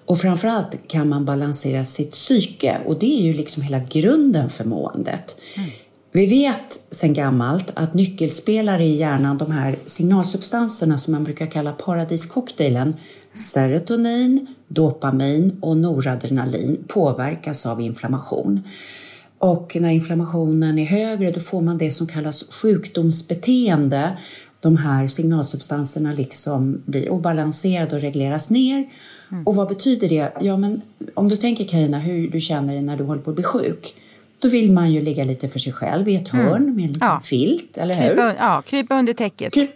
Och 0.07 0.19
framförallt 0.19 0.89
kan 0.89 1.09
man 1.09 1.25
balansera 1.25 1.85
sitt 1.85 2.13
psyke 2.13 2.79
och 2.87 2.99
det 2.99 3.21
är 3.21 3.23
ju 3.23 3.33
liksom 3.33 3.63
hela 3.63 3.79
grunden 3.79 4.51
för 4.51 4.65
måendet. 4.65 5.39
Mm. 5.57 5.71
Vi 6.15 6.27
vet 6.27 6.81
sedan 6.91 7.15
gammalt 7.15 7.73
att 7.75 7.95
nyckelspelare 7.95 8.85
i 8.85 8.97
hjärnan, 8.97 9.39
de 9.39 9.51
här 9.51 9.79
signalsubstanserna 9.87 10.99
som 10.99 11.13
man 11.13 11.25
brukar 11.25 11.47
kalla 11.47 11.73
paradiscocktailen, 11.73 12.95
serotonin, 13.35 14.47
dopamin 14.69 15.59
och 15.61 15.77
noradrenalin 15.77 16.85
påverkas 16.89 17.67
av 17.67 17.81
inflammation. 17.81 18.61
Och 19.39 19.77
när 19.81 19.91
inflammationen 19.91 20.79
är 20.79 20.85
högre 20.85 21.31
då 21.31 21.41
får 21.41 21.63
man 21.63 21.79
det 21.79 21.91
som 21.91 22.07
kallas 22.07 22.55
sjukdomsbeteende. 22.63 24.19
De 24.61 24.77
här 24.77 25.09
signalsubstanserna 25.09 26.13
liksom 26.13 26.83
blir 26.87 27.11
obalanserade 27.11 27.97
och 27.97 28.03
regleras 28.03 28.51
ner. 28.51 28.89
Mm. 29.31 29.47
Och 29.47 29.55
vad 29.55 29.69
betyder 29.69 30.09
det? 30.09 30.33
Ja, 30.41 30.57
men 30.57 30.83
om 31.15 31.29
du 31.29 31.37
tänker 31.37 31.65
Karina 31.65 31.99
hur 31.99 32.31
du 32.31 32.41
känner 32.41 32.73
dig 32.73 32.83
när 32.83 32.97
du 32.97 33.05
håller 33.05 33.23
på 33.23 33.31
att 33.31 33.37
bli 33.37 33.45
sjuk. 33.45 33.95
Då 34.39 34.49
vill 34.49 34.73
man 34.73 34.93
ju 34.93 35.01
ligga 35.01 35.25
lite 35.25 35.49
för 35.49 35.59
sig 35.59 35.73
själv 35.73 36.09
i 36.09 36.17
ett 36.17 36.33
mm. 36.33 36.47
hörn 36.47 36.77
med 36.77 36.85
en 36.85 36.93
liten 36.93 37.09
ja. 37.09 37.21
filt, 37.25 37.79
eller 37.79 37.95
hur? 37.95 38.09
Krypa, 38.09 38.35
ja, 38.39 38.63
krypa 38.67 38.99
under 38.99 39.13
täcket. 39.13 39.53
Kry 39.53 39.69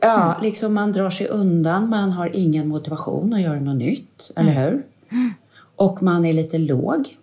ja, 0.00 0.24
mm. 0.24 0.42
liksom 0.42 0.74
man 0.74 0.92
drar 0.92 1.10
sig 1.10 1.28
undan, 1.28 1.88
man 1.88 2.10
har 2.10 2.36
ingen 2.36 2.68
motivation 2.68 3.34
att 3.34 3.40
göra 3.40 3.60
något 3.60 3.76
nytt, 3.76 4.32
eller 4.36 4.52
mm. 4.52 4.62
hur? 4.62 4.82
Och 5.76 6.02
man 6.02 6.24
är 6.24 6.32
lite 6.32 6.58
låg. 6.58 7.16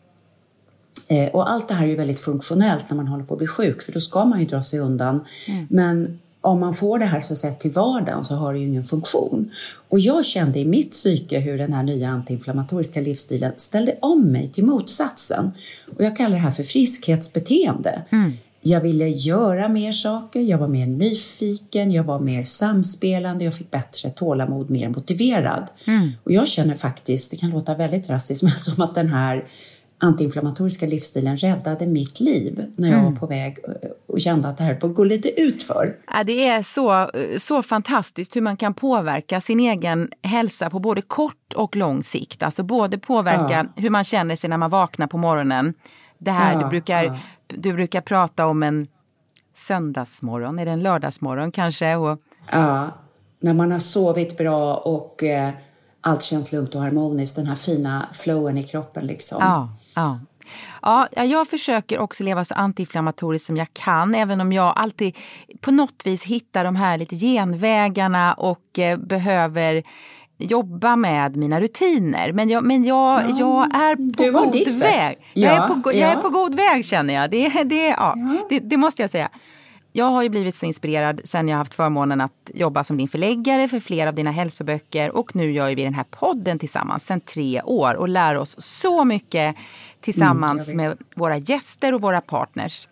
Eh, 1.09 1.27
och 1.27 1.51
allt 1.51 1.67
det 1.67 1.73
här 1.73 1.83
är 1.83 1.89
ju 1.89 1.95
väldigt 1.95 2.19
funktionellt 2.19 2.89
när 2.89 2.97
man 2.97 3.07
håller 3.07 3.23
på 3.23 3.33
att 3.33 3.37
bli 3.37 3.47
sjuk, 3.47 3.81
för 3.81 3.91
då 3.91 3.99
ska 3.99 4.25
man 4.25 4.39
ju 4.39 4.45
dra 4.45 4.63
sig 4.63 4.79
undan. 4.79 5.25
Mm. 5.47 5.67
Men 5.69 6.19
om 6.41 6.59
man 6.59 6.73
får 6.73 6.99
det 6.99 7.05
här 7.05 7.19
så 7.19 7.35
sett 7.35 7.59
till 7.59 7.71
vardagen 7.71 8.25
så 8.25 8.35
har 8.35 8.53
det 8.53 8.59
ju 8.59 8.67
ingen 8.67 8.83
funktion. 8.83 9.51
Och 9.89 9.99
jag 9.99 10.25
kände 10.25 10.59
i 10.59 10.65
mitt 10.65 10.91
psyke 10.91 11.39
hur 11.39 11.57
den 11.57 11.73
här 11.73 11.83
nya 11.83 12.09
antiinflammatoriska 12.09 13.01
livsstilen 13.01 13.53
ställde 13.57 13.97
om 14.01 14.31
mig 14.31 14.47
till 14.47 14.65
motsatsen. 14.65 15.51
Och 15.95 16.03
jag 16.03 16.17
kallar 16.17 16.35
det 16.35 16.41
här 16.41 16.51
för 16.51 16.63
friskhetsbeteende. 16.63 18.01
Mm. 18.09 18.33
Jag 18.69 18.81
ville 18.81 19.07
göra 19.07 19.69
mer 19.69 19.91
saker, 19.91 20.41
jag 20.41 20.57
var 20.57 20.67
mer 20.67 20.87
nyfiken, 20.87 21.91
jag 21.91 22.03
var 22.03 22.19
mer 22.19 22.43
samspelande, 22.43 23.45
jag 23.45 23.53
fick 23.53 23.71
bättre 23.71 24.09
tålamod, 24.09 24.69
mer 24.69 24.89
motiverad. 24.89 25.67
Mm. 25.85 26.09
Och 26.23 26.31
jag 26.31 26.47
känner 26.47 26.75
faktiskt, 26.75 27.31
det 27.31 27.37
kan 27.37 27.49
låta 27.49 27.75
väldigt 27.75 28.07
drastiskt, 28.07 28.43
men 28.43 28.51
som 28.51 28.83
att 28.83 28.95
den 28.95 29.09
här 29.09 29.45
antiinflammatoriska 29.99 30.85
livsstilen 30.85 31.37
räddade 31.37 31.87
mitt 31.87 32.19
liv 32.19 32.65
när 32.75 32.87
jag 32.87 32.99
mm. 32.99 33.11
var 33.13 33.19
på 33.19 33.27
väg 33.27 33.57
eh, 33.67 33.89
och 34.07 34.21
kände 34.21 34.47
att 34.47 34.57
det 34.57 34.63
här 34.63 34.75
på 34.75 34.87
att 34.87 34.95
gå 34.95 35.03
lite 35.03 35.41
utför. 35.41 35.95
Ja, 36.13 36.23
det 36.23 36.47
är 36.47 36.63
så, 36.63 37.11
så 37.37 37.63
fantastiskt 37.63 38.35
hur 38.35 38.41
man 38.41 38.57
kan 38.57 38.73
påverka 38.73 39.41
sin 39.41 39.59
egen 39.59 40.09
hälsa 40.21 40.69
på 40.69 40.79
både 40.79 41.01
kort 41.01 41.53
och 41.55 41.75
lång 41.75 42.03
sikt. 42.03 42.43
Alltså 42.43 42.63
både 42.63 42.97
påverka 42.97 43.69
ja. 43.75 43.81
hur 43.81 43.89
man 43.89 44.03
känner 44.03 44.35
sig 44.35 44.49
när 44.49 44.57
man 44.57 44.69
vaknar 44.69 45.07
på 45.07 45.17
morgonen. 45.17 45.73
Det 46.19 46.31
här 46.31 46.53
ja, 46.53 46.59
du, 46.59 46.69
brukar, 46.69 47.03
ja. 47.03 47.17
Du 47.47 47.73
brukar 47.73 48.01
prata 48.01 48.45
om 48.45 48.63
en 48.63 48.87
söndagsmorgon, 49.53 50.59
är 50.59 50.65
det 50.65 50.71
en 50.71 50.83
lördagsmorgon 50.83 51.51
kanske? 51.51 51.95
Och... 51.95 52.19
Ja, 52.51 52.89
när 53.39 53.53
man 53.53 53.71
har 53.71 53.79
sovit 53.79 54.37
bra 54.37 54.75
och 54.75 55.23
eh, 55.23 55.49
allt 56.01 56.23
känns 56.23 56.51
lugnt 56.51 56.75
och 56.75 56.81
harmoniskt, 56.81 57.35
den 57.35 57.45
här 57.45 57.55
fina 57.55 58.07
flowen 58.13 58.57
i 58.57 58.63
kroppen 58.63 59.07
liksom. 59.07 59.37
Ja, 59.41 59.69
ja. 59.95 60.19
Ja, 60.81 61.07
jag 61.23 61.47
försöker 61.47 61.99
också 61.99 62.23
leva 62.23 62.45
så 62.45 62.53
antiinflammatoriskt 62.53 63.45
som 63.45 63.57
jag 63.57 63.67
kan, 63.73 64.15
även 64.15 64.41
om 64.41 64.51
jag 64.51 64.73
alltid 64.75 65.15
på 65.61 65.71
något 65.71 66.01
vis 66.05 66.23
hittar 66.23 66.63
de 66.63 66.75
här 66.75 66.97
lite 66.97 67.15
genvägarna 67.15 68.33
och 68.33 68.79
eh, 68.79 68.97
behöver 68.97 69.83
jobba 70.37 70.95
med 70.95 71.35
mina 71.35 71.61
rutiner. 71.61 72.31
Men 72.31 72.49
jag, 72.49 72.63
men 72.63 72.85
jag, 72.85 73.23
ja, 73.29 73.35
jag 73.39 73.75
är 73.75 73.95
på 73.95 74.39
god 74.39 74.53
väg. 74.53 74.73
Sätt. 74.73 75.19
Jag, 75.33 75.53
är 75.53 75.67
på, 75.67 75.93
jag 75.93 76.11
är 76.11 76.15
på 76.15 76.29
god 76.29 76.55
väg 76.55 76.85
känner 76.85 77.13
jag. 77.13 77.31
Det, 77.31 77.63
det, 77.63 77.87
ja, 77.87 78.13
ja. 78.15 78.37
Det, 78.49 78.59
det 78.59 78.77
måste 78.77 79.01
jag 79.01 79.11
säga. 79.11 79.29
jag 79.91 80.05
har 80.05 80.23
ju 80.23 80.29
blivit 80.29 80.55
så 80.55 80.65
inspirerad 80.65 81.21
sen 81.23 81.47
jag 81.47 81.57
haft 81.57 81.73
förmånen 81.73 82.21
att 82.21 82.51
jobba 82.53 82.83
som 82.83 82.97
din 82.97 83.07
förläggare 83.07 83.67
för 83.67 83.79
flera 83.79 84.09
av 84.09 84.15
dina 84.15 84.31
hälsoböcker 84.31 85.11
och 85.11 85.35
nu 85.35 85.51
gör 85.51 85.75
vi 85.75 85.83
den 85.83 85.93
här 85.93 86.05
podden 86.09 86.59
tillsammans 86.59 87.05
sen 87.05 87.21
tre 87.21 87.61
år 87.61 87.93
och 87.93 88.09
lär 88.09 88.35
oss 88.35 88.55
så 88.57 89.05
mycket 89.05 89.55
tillsammans 90.01 90.67
mm, 90.67 90.77
med 90.77 90.97
våra 91.15 91.37
gäster 91.37 91.93
och 91.93 92.01
våra 92.01 92.21
partners. 92.21 92.87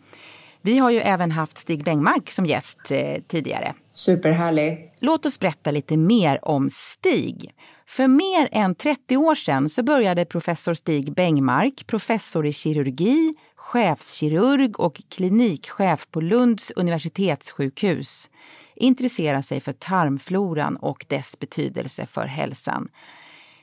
Vi 0.65 0.77
har 0.77 0.91
ju 0.91 0.99
även 0.99 1.31
haft 1.31 1.57
Stig 1.57 1.83
Bengmark 1.83 2.31
som 2.31 2.45
gäst 2.45 2.91
eh, 2.91 3.21
tidigare. 3.27 3.73
Superhärlig. 3.93 4.93
Låt 4.99 5.25
oss 5.25 5.39
berätta 5.39 5.71
lite 5.71 5.97
mer 5.97 6.45
om 6.45 6.69
Stig. 6.69 7.53
För 7.87 8.07
mer 8.07 8.49
än 8.51 8.75
30 8.75 9.17
år 9.17 9.35
sedan 9.35 9.69
så 9.69 9.83
började 9.83 10.25
professor 10.25 10.73
Stig 10.73 11.13
Bengmark, 11.13 11.87
professor 11.87 12.45
i 12.45 12.53
kirurgi, 12.53 13.33
chefskirurg 13.55 14.79
och 14.79 15.01
klinikchef 15.09 16.07
på 16.11 16.21
Lunds 16.21 16.71
universitetssjukhus, 16.75 18.29
intressera 18.75 19.41
sig 19.41 19.59
för 19.59 19.73
tarmfloran 19.73 20.75
och 20.75 21.05
dess 21.09 21.39
betydelse 21.39 22.05
för 22.05 22.25
hälsan. 22.25 22.87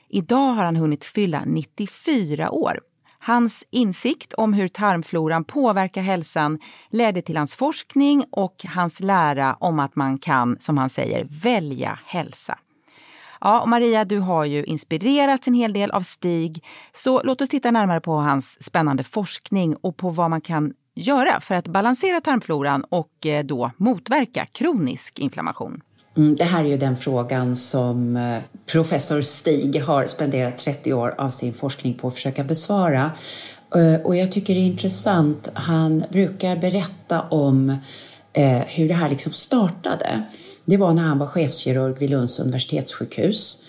Idag 0.09 0.53
har 0.53 0.63
han 0.63 0.75
hunnit 0.75 1.05
fylla 1.05 1.43
94 1.45 2.51
år 2.51 2.79
Hans 3.25 3.63
insikt 3.69 4.33
om 4.33 4.53
hur 4.53 4.67
tarmfloran 4.67 5.43
påverkar 5.43 6.01
hälsan 6.01 6.59
ledde 6.89 7.21
till 7.21 7.37
hans 7.37 7.55
forskning 7.55 8.25
och 8.31 8.65
hans 8.75 8.99
lära 8.99 9.53
om 9.59 9.79
att 9.79 9.95
man 9.95 10.17
kan, 10.17 10.57
som 10.59 10.77
han 10.77 10.89
säger, 10.89 11.27
välja 11.43 11.99
hälsa. 12.05 12.59
Ja, 13.41 13.65
Maria, 13.65 14.05
du 14.05 14.19
har 14.19 14.45
ju 14.45 14.63
inspirerats 14.63 15.47
en 15.47 15.53
hel 15.53 15.73
del 15.73 15.91
av 15.91 16.01
Stig, 16.01 16.65
så 16.93 17.21
låt 17.23 17.41
oss 17.41 17.49
titta 17.49 17.71
närmare 17.71 18.01
på 18.01 18.13
hans 18.13 18.63
spännande 18.63 19.03
forskning 19.03 19.75
och 19.75 19.97
på 19.97 20.09
vad 20.09 20.29
man 20.29 20.41
kan 20.41 20.73
göra 20.95 21.39
för 21.39 21.55
att 21.55 21.67
balansera 21.67 22.21
tarmfloran 22.21 22.83
och 22.83 23.25
eh, 23.25 23.45
då 23.45 23.71
motverka 23.77 24.45
kronisk 24.45 25.19
inflammation. 25.19 25.81
Mm, 26.17 26.35
det 26.35 26.43
här 26.43 26.63
är 26.63 26.67
ju 26.67 26.75
den 26.75 26.97
frågan 26.97 27.55
som 27.55 28.15
eh, 28.15 28.37
professor 28.65 29.21
Stig 29.21 29.81
har 29.81 30.05
spenderat 30.05 30.57
30 30.57 30.93
år 30.93 31.15
av 31.17 31.29
sin 31.29 31.53
forskning 31.53 31.93
på 31.93 32.07
att 32.07 32.13
försöka 32.13 32.43
besvara. 32.43 33.11
Eh, 33.75 34.01
och 34.01 34.15
jag 34.15 34.31
tycker 34.31 34.53
det 34.53 34.59
är 34.59 34.65
intressant, 34.65 35.49
han 35.53 36.03
brukar 36.09 36.55
berätta 36.55 37.21
om 37.21 37.69
eh, 38.33 38.61
hur 38.67 38.87
det 38.87 38.93
här 38.93 39.09
liksom 39.09 39.33
startade. 39.33 40.23
Det 40.65 40.77
var 40.77 40.93
när 40.93 41.03
han 41.03 41.19
var 41.19 41.27
chefskirurg 41.27 41.99
vid 41.99 42.09
Lunds 42.09 42.39
universitetssjukhus 42.39 43.63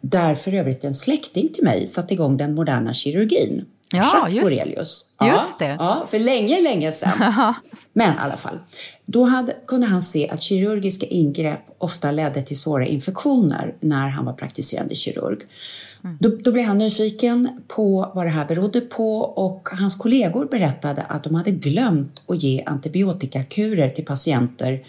där 0.00 0.34
för 0.34 0.54
övrigt 0.54 0.84
en 0.84 0.94
släkting 0.94 1.48
till 1.48 1.64
mig 1.64 1.86
satte 1.86 2.14
igång 2.14 2.36
den 2.36 2.54
moderna 2.54 2.94
kirurgin. 2.94 3.64
Ja, 3.92 3.98
Jacques 4.14 4.34
just, 4.34 4.44
Borelius. 4.44 5.04
Ja, 5.18 5.32
just 5.32 5.58
det. 5.58 5.76
Ja, 5.78 6.06
för 6.08 6.18
länge, 6.18 6.60
länge 6.60 6.92
sedan. 6.92 7.54
Men 7.92 8.14
i 8.14 8.18
alla 8.18 8.36
fall, 8.36 8.58
då 9.06 9.24
hade, 9.24 9.56
kunde 9.66 9.86
han 9.86 10.02
se 10.02 10.28
att 10.28 10.42
kirurgiska 10.42 11.06
ingrepp 11.06 11.60
ofta 11.78 12.10
ledde 12.10 12.42
till 12.42 12.58
svåra 12.58 12.86
infektioner 12.86 13.74
när 13.80 14.08
han 14.08 14.24
var 14.24 14.32
praktiserande 14.32 14.94
kirurg. 14.94 15.38
Mm. 16.04 16.16
Då, 16.20 16.28
då, 16.28 16.52
blev 16.52 16.64
han 16.64 16.78
nyfiken 16.78 17.62
på 17.68 18.12
vad 18.14 18.26
det 18.26 18.30
här 18.30 18.44
berodde 18.44 18.80
på 18.80 19.20
och 19.20 19.68
hans 19.72 19.96
kollegor 19.96 20.44
berättade 20.44 21.02
att 21.02 21.24
de 21.24 21.34
hade 21.34 21.50
glömt 21.50 22.22
att 22.26 22.42
ge 22.42 22.62
antibiotikakurer 22.66 23.88
till 23.88 24.04
patienter 24.04 24.84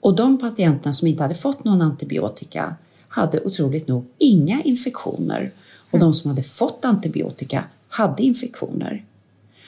och 0.00 0.16
de 0.16 0.38
patienter 0.38 0.92
som 0.92 1.08
inte 1.08 1.22
hade 1.22 1.34
fått 1.34 1.64
någon 1.64 1.82
antibiotika 1.82 2.74
hade 3.08 3.40
otroligt 3.40 3.88
nog 3.88 4.06
inga 4.18 4.62
infektioner 4.62 5.50
och 5.90 5.94
mm. 5.94 6.06
de 6.06 6.14
som 6.14 6.30
hade 6.30 6.42
fått 6.42 6.84
antibiotika 6.84 7.64
hade 7.90 8.22
infektioner. 8.22 9.04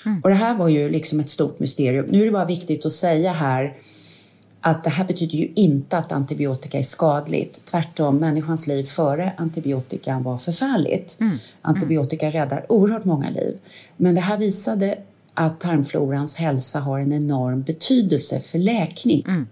Mm. 0.06 0.20
Och 0.20 0.28
det 0.28 0.34
här 0.34 0.54
var 0.54 0.68
ju 0.68 0.90
liksom 0.90 1.20
ett 1.20 1.30
stort 1.30 1.58
mysterium. 1.58 2.06
Nu 2.06 2.20
är 2.20 2.24
det 2.24 2.30
bara 2.30 2.44
viktigt 2.44 2.86
att 2.86 2.92
säga 2.92 3.32
här 3.32 3.76
att 4.60 4.84
det 4.84 4.90
här 4.90 5.04
betyder 5.04 5.38
ju 5.38 5.52
inte 5.54 5.98
att 5.98 6.12
antibiotika 6.12 6.78
är 6.78 6.82
skadligt. 6.82 7.64
Tvärtom, 7.64 8.16
människans 8.16 8.66
liv 8.66 8.84
före 8.84 9.32
antibiotikan 9.36 10.22
var 10.22 10.38
förfärligt. 10.38 11.16
Mm. 11.20 11.36
Antibiotika 11.62 12.30
räddar 12.30 12.66
oerhört 12.68 13.04
många 13.04 13.30
liv. 13.30 13.58
Men 13.96 14.14
det 14.14 14.20
här 14.20 14.38
visade 14.38 14.98
att 15.34 15.60
tarmflorans 15.60 16.36
hälsa 16.36 16.80
har 16.80 16.98
en 16.98 17.12
enorm 17.12 17.62
betydelse 17.62 18.40
för 18.40 18.58
läkning. 18.58 19.24
Mm. 19.28 19.46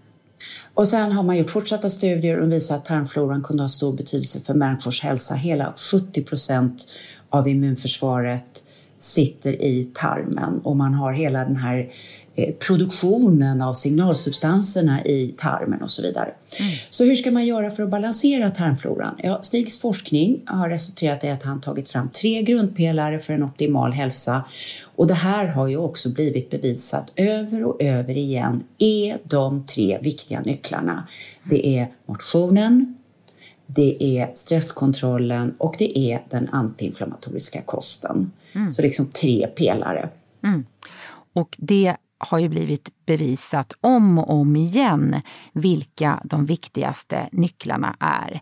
Och 0.75 0.89
sen 0.89 1.13
har 1.13 1.23
man 1.23 1.37
gjort 1.37 1.51
fortsatta 1.51 1.91
studier 1.91 2.39
och 2.39 2.53
visar 2.53 2.77
att 2.77 2.85
tarmfloran 2.85 3.43
kunde 3.43 3.63
ha 3.63 3.69
stor 3.69 3.93
betydelse 3.93 4.41
för 4.41 4.55
människors 4.55 5.03
hälsa. 5.03 5.35
Hela 5.35 5.75
70 5.93 6.23
procent 6.23 6.89
av 7.31 7.49
immunförsvaret 7.49 8.65
sitter 9.01 9.63
i 9.63 9.85
tarmen 9.95 10.61
och 10.65 10.77
man 10.77 10.95
har 10.95 11.13
hela 11.13 11.45
den 11.45 11.57
här 11.57 11.91
eh, 12.35 12.55
produktionen 12.55 13.63
av 13.63 13.75
signalsubstanserna 13.75 15.05
i 15.05 15.35
tarmen 15.37 15.83
och 15.83 15.91
så 15.91 16.03
vidare. 16.03 16.31
Mm. 16.61 16.73
Så 16.91 17.05
hur 17.05 17.15
ska 17.15 17.31
man 17.31 17.47
göra 17.47 17.71
för 17.71 17.83
att 17.83 17.91
balansera 17.91 18.51
tarmfloran? 18.51 19.15
Ja, 19.23 19.43
Stigs 19.43 19.81
forskning 19.81 20.43
har 20.47 20.69
resulterat 20.69 21.25
i 21.25 21.29
att 21.29 21.43
han 21.43 21.61
tagit 21.61 21.89
fram 21.89 22.09
tre 22.09 22.43
grundpelare 22.43 23.19
för 23.19 23.35
en 23.35 23.43
optimal 23.43 23.93
hälsa 23.93 24.45
och 24.97 25.07
det 25.07 25.15
här 25.15 25.47
har 25.47 25.67
ju 25.67 25.77
också 25.77 26.11
blivit 26.11 26.51
bevisat 26.51 27.13
över 27.17 27.65
och 27.65 27.83
över 27.83 28.17
igen 28.17 28.63
är 28.79 29.19
de 29.25 29.67
tre 29.67 29.99
viktiga 30.03 30.41
nycklarna. 30.41 31.09
Det 31.45 31.79
är 31.79 31.89
motionen, 32.07 32.97
det 33.75 34.19
är 34.19 34.31
stresskontrollen 34.35 35.55
och 35.59 35.75
det 35.79 35.99
är 35.99 36.25
den 36.31 36.49
antiinflammatoriska 36.53 37.63
kosten. 37.63 38.33
Mm. 38.53 38.73
Så 38.73 38.83
liksom 38.83 39.07
tre 39.07 39.47
pelare. 39.47 40.09
Mm. 40.45 40.65
Och 41.33 41.57
det 41.59 41.97
har 42.19 42.39
ju 42.39 42.49
blivit 42.49 42.91
bevisat 43.07 43.73
om 43.81 44.19
och 44.19 44.31
om 44.31 44.57
igen 44.57 45.23
vilka 45.53 46.21
de 46.25 46.47
viktigaste 46.47 47.29
nycklarna 47.33 47.97
är. 48.01 48.41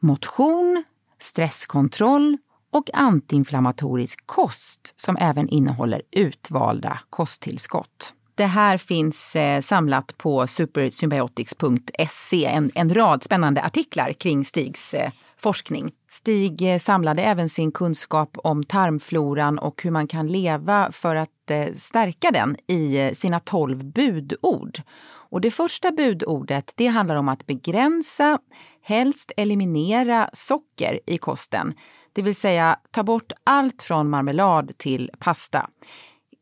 Motion, 0.00 0.84
stresskontroll 1.20 2.38
och 2.70 2.90
antiinflammatorisk 2.94 4.26
kost 4.26 5.00
som 5.00 5.16
även 5.16 5.48
innehåller 5.48 6.02
utvalda 6.10 7.00
kosttillskott. 7.10 8.12
Det 8.38 8.46
här 8.46 8.78
finns 8.78 9.36
eh, 9.36 9.60
samlat 9.60 10.18
på 10.18 10.46
supersymbiotics.se, 10.46 12.44
en, 12.44 12.70
en 12.74 12.94
rad 12.94 13.22
spännande 13.22 13.62
artiklar 13.62 14.12
kring 14.12 14.44
Stigs 14.44 14.94
eh, 14.94 15.10
forskning. 15.36 15.92
Stig 16.08 16.72
eh, 16.72 16.78
samlade 16.78 17.22
även 17.22 17.48
sin 17.48 17.72
kunskap 17.72 18.36
om 18.44 18.64
tarmfloran 18.64 19.58
och 19.58 19.82
hur 19.82 19.90
man 19.90 20.06
kan 20.06 20.26
leva 20.26 20.92
för 20.92 21.16
att 21.16 21.50
eh, 21.50 21.72
stärka 21.74 22.30
den 22.30 22.56
i 22.66 22.96
eh, 22.96 23.12
sina 23.12 23.40
tolv 23.40 23.84
budord. 23.84 24.82
Och 25.30 25.40
det 25.40 25.50
första 25.50 25.92
budordet 25.92 26.72
det 26.76 26.86
handlar 26.86 27.16
om 27.16 27.28
att 27.28 27.46
begränsa, 27.46 28.38
helst 28.82 29.32
eliminera 29.36 30.30
socker 30.32 31.00
i 31.06 31.18
kosten. 31.18 31.74
Det 32.12 32.22
vill 32.22 32.34
säga 32.34 32.78
ta 32.90 33.02
bort 33.02 33.32
allt 33.44 33.82
från 33.82 34.10
marmelad 34.10 34.78
till 34.78 35.10
pasta. 35.18 35.70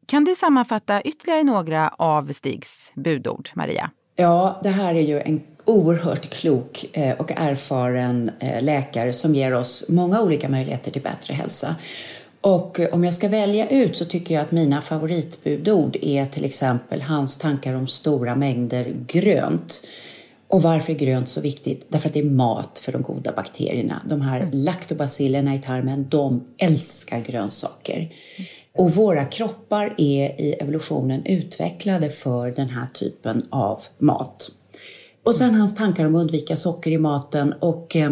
Kan 0.06 0.24
du 0.24 0.34
sammanfatta 0.34 1.02
ytterligare 1.02 1.42
några 1.42 1.88
av 1.88 2.32
Stigs 2.32 2.92
budord, 2.94 3.50
Maria? 3.54 3.90
Ja, 4.16 4.60
det 4.62 4.68
här 4.68 4.94
är 4.94 5.00
ju 5.00 5.20
en 5.20 5.40
oerhört 5.64 6.30
klok 6.30 6.84
eh, 6.92 7.16
och 7.16 7.32
erfaren 7.36 8.30
eh, 8.40 8.62
läkare 8.62 9.12
som 9.12 9.34
ger 9.34 9.54
oss 9.54 9.86
många 9.88 10.20
olika 10.22 10.48
möjligheter 10.48 10.90
till 10.90 11.02
bättre 11.02 11.34
hälsa. 11.34 11.76
Och 12.40 12.80
eh, 12.80 12.94
om 12.94 13.04
jag 13.04 13.14
ska 13.14 13.28
välja 13.28 13.68
ut 13.68 13.96
så 13.96 14.04
tycker 14.04 14.34
jag 14.34 14.42
att 14.42 14.52
mina 14.52 14.80
favoritbudord 14.80 15.96
är 16.02 16.26
till 16.26 16.44
exempel 16.44 17.02
hans 17.02 17.38
tankar 17.38 17.74
om 17.74 17.86
stora 17.86 18.34
mängder 18.34 18.94
grönt. 19.06 19.86
Och 20.48 20.62
varför 20.62 20.92
är 20.92 20.96
grönt 20.96 21.28
så 21.28 21.40
viktigt? 21.40 21.86
Därför 21.88 22.08
att 22.08 22.14
det 22.14 22.20
är 22.20 22.24
mat 22.24 22.78
för 22.78 22.92
de 22.92 23.02
goda 23.02 23.32
bakterierna. 23.32 24.02
De 24.08 24.20
här 24.20 24.40
mm. 24.40 24.50
laktobacillerna 24.52 25.54
i 25.54 25.58
tarmen, 25.58 26.06
de 26.08 26.44
älskar 26.58 27.20
grönsaker. 27.20 28.08
Och 28.76 28.90
våra 28.90 29.24
kroppar 29.24 29.94
är 29.98 30.40
i 30.40 30.56
evolutionen 30.60 31.26
utvecklade 31.26 32.10
för 32.10 32.50
den 32.50 32.68
här 32.68 32.86
typen 32.86 33.46
av 33.50 33.80
mat. 33.98 34.50
Och 35.22 35.34
sen 35.34 35.54
hans 35.54 35.76
tankar 35.76 36.06
om 36.06 36.14
att 36.14 36.20
undvika 36.20 36.56
socker 36.56 36.90
i 36.90 36.98
maten 36.98 37.54
och 37.60 37.96
eh, 37.96 38.10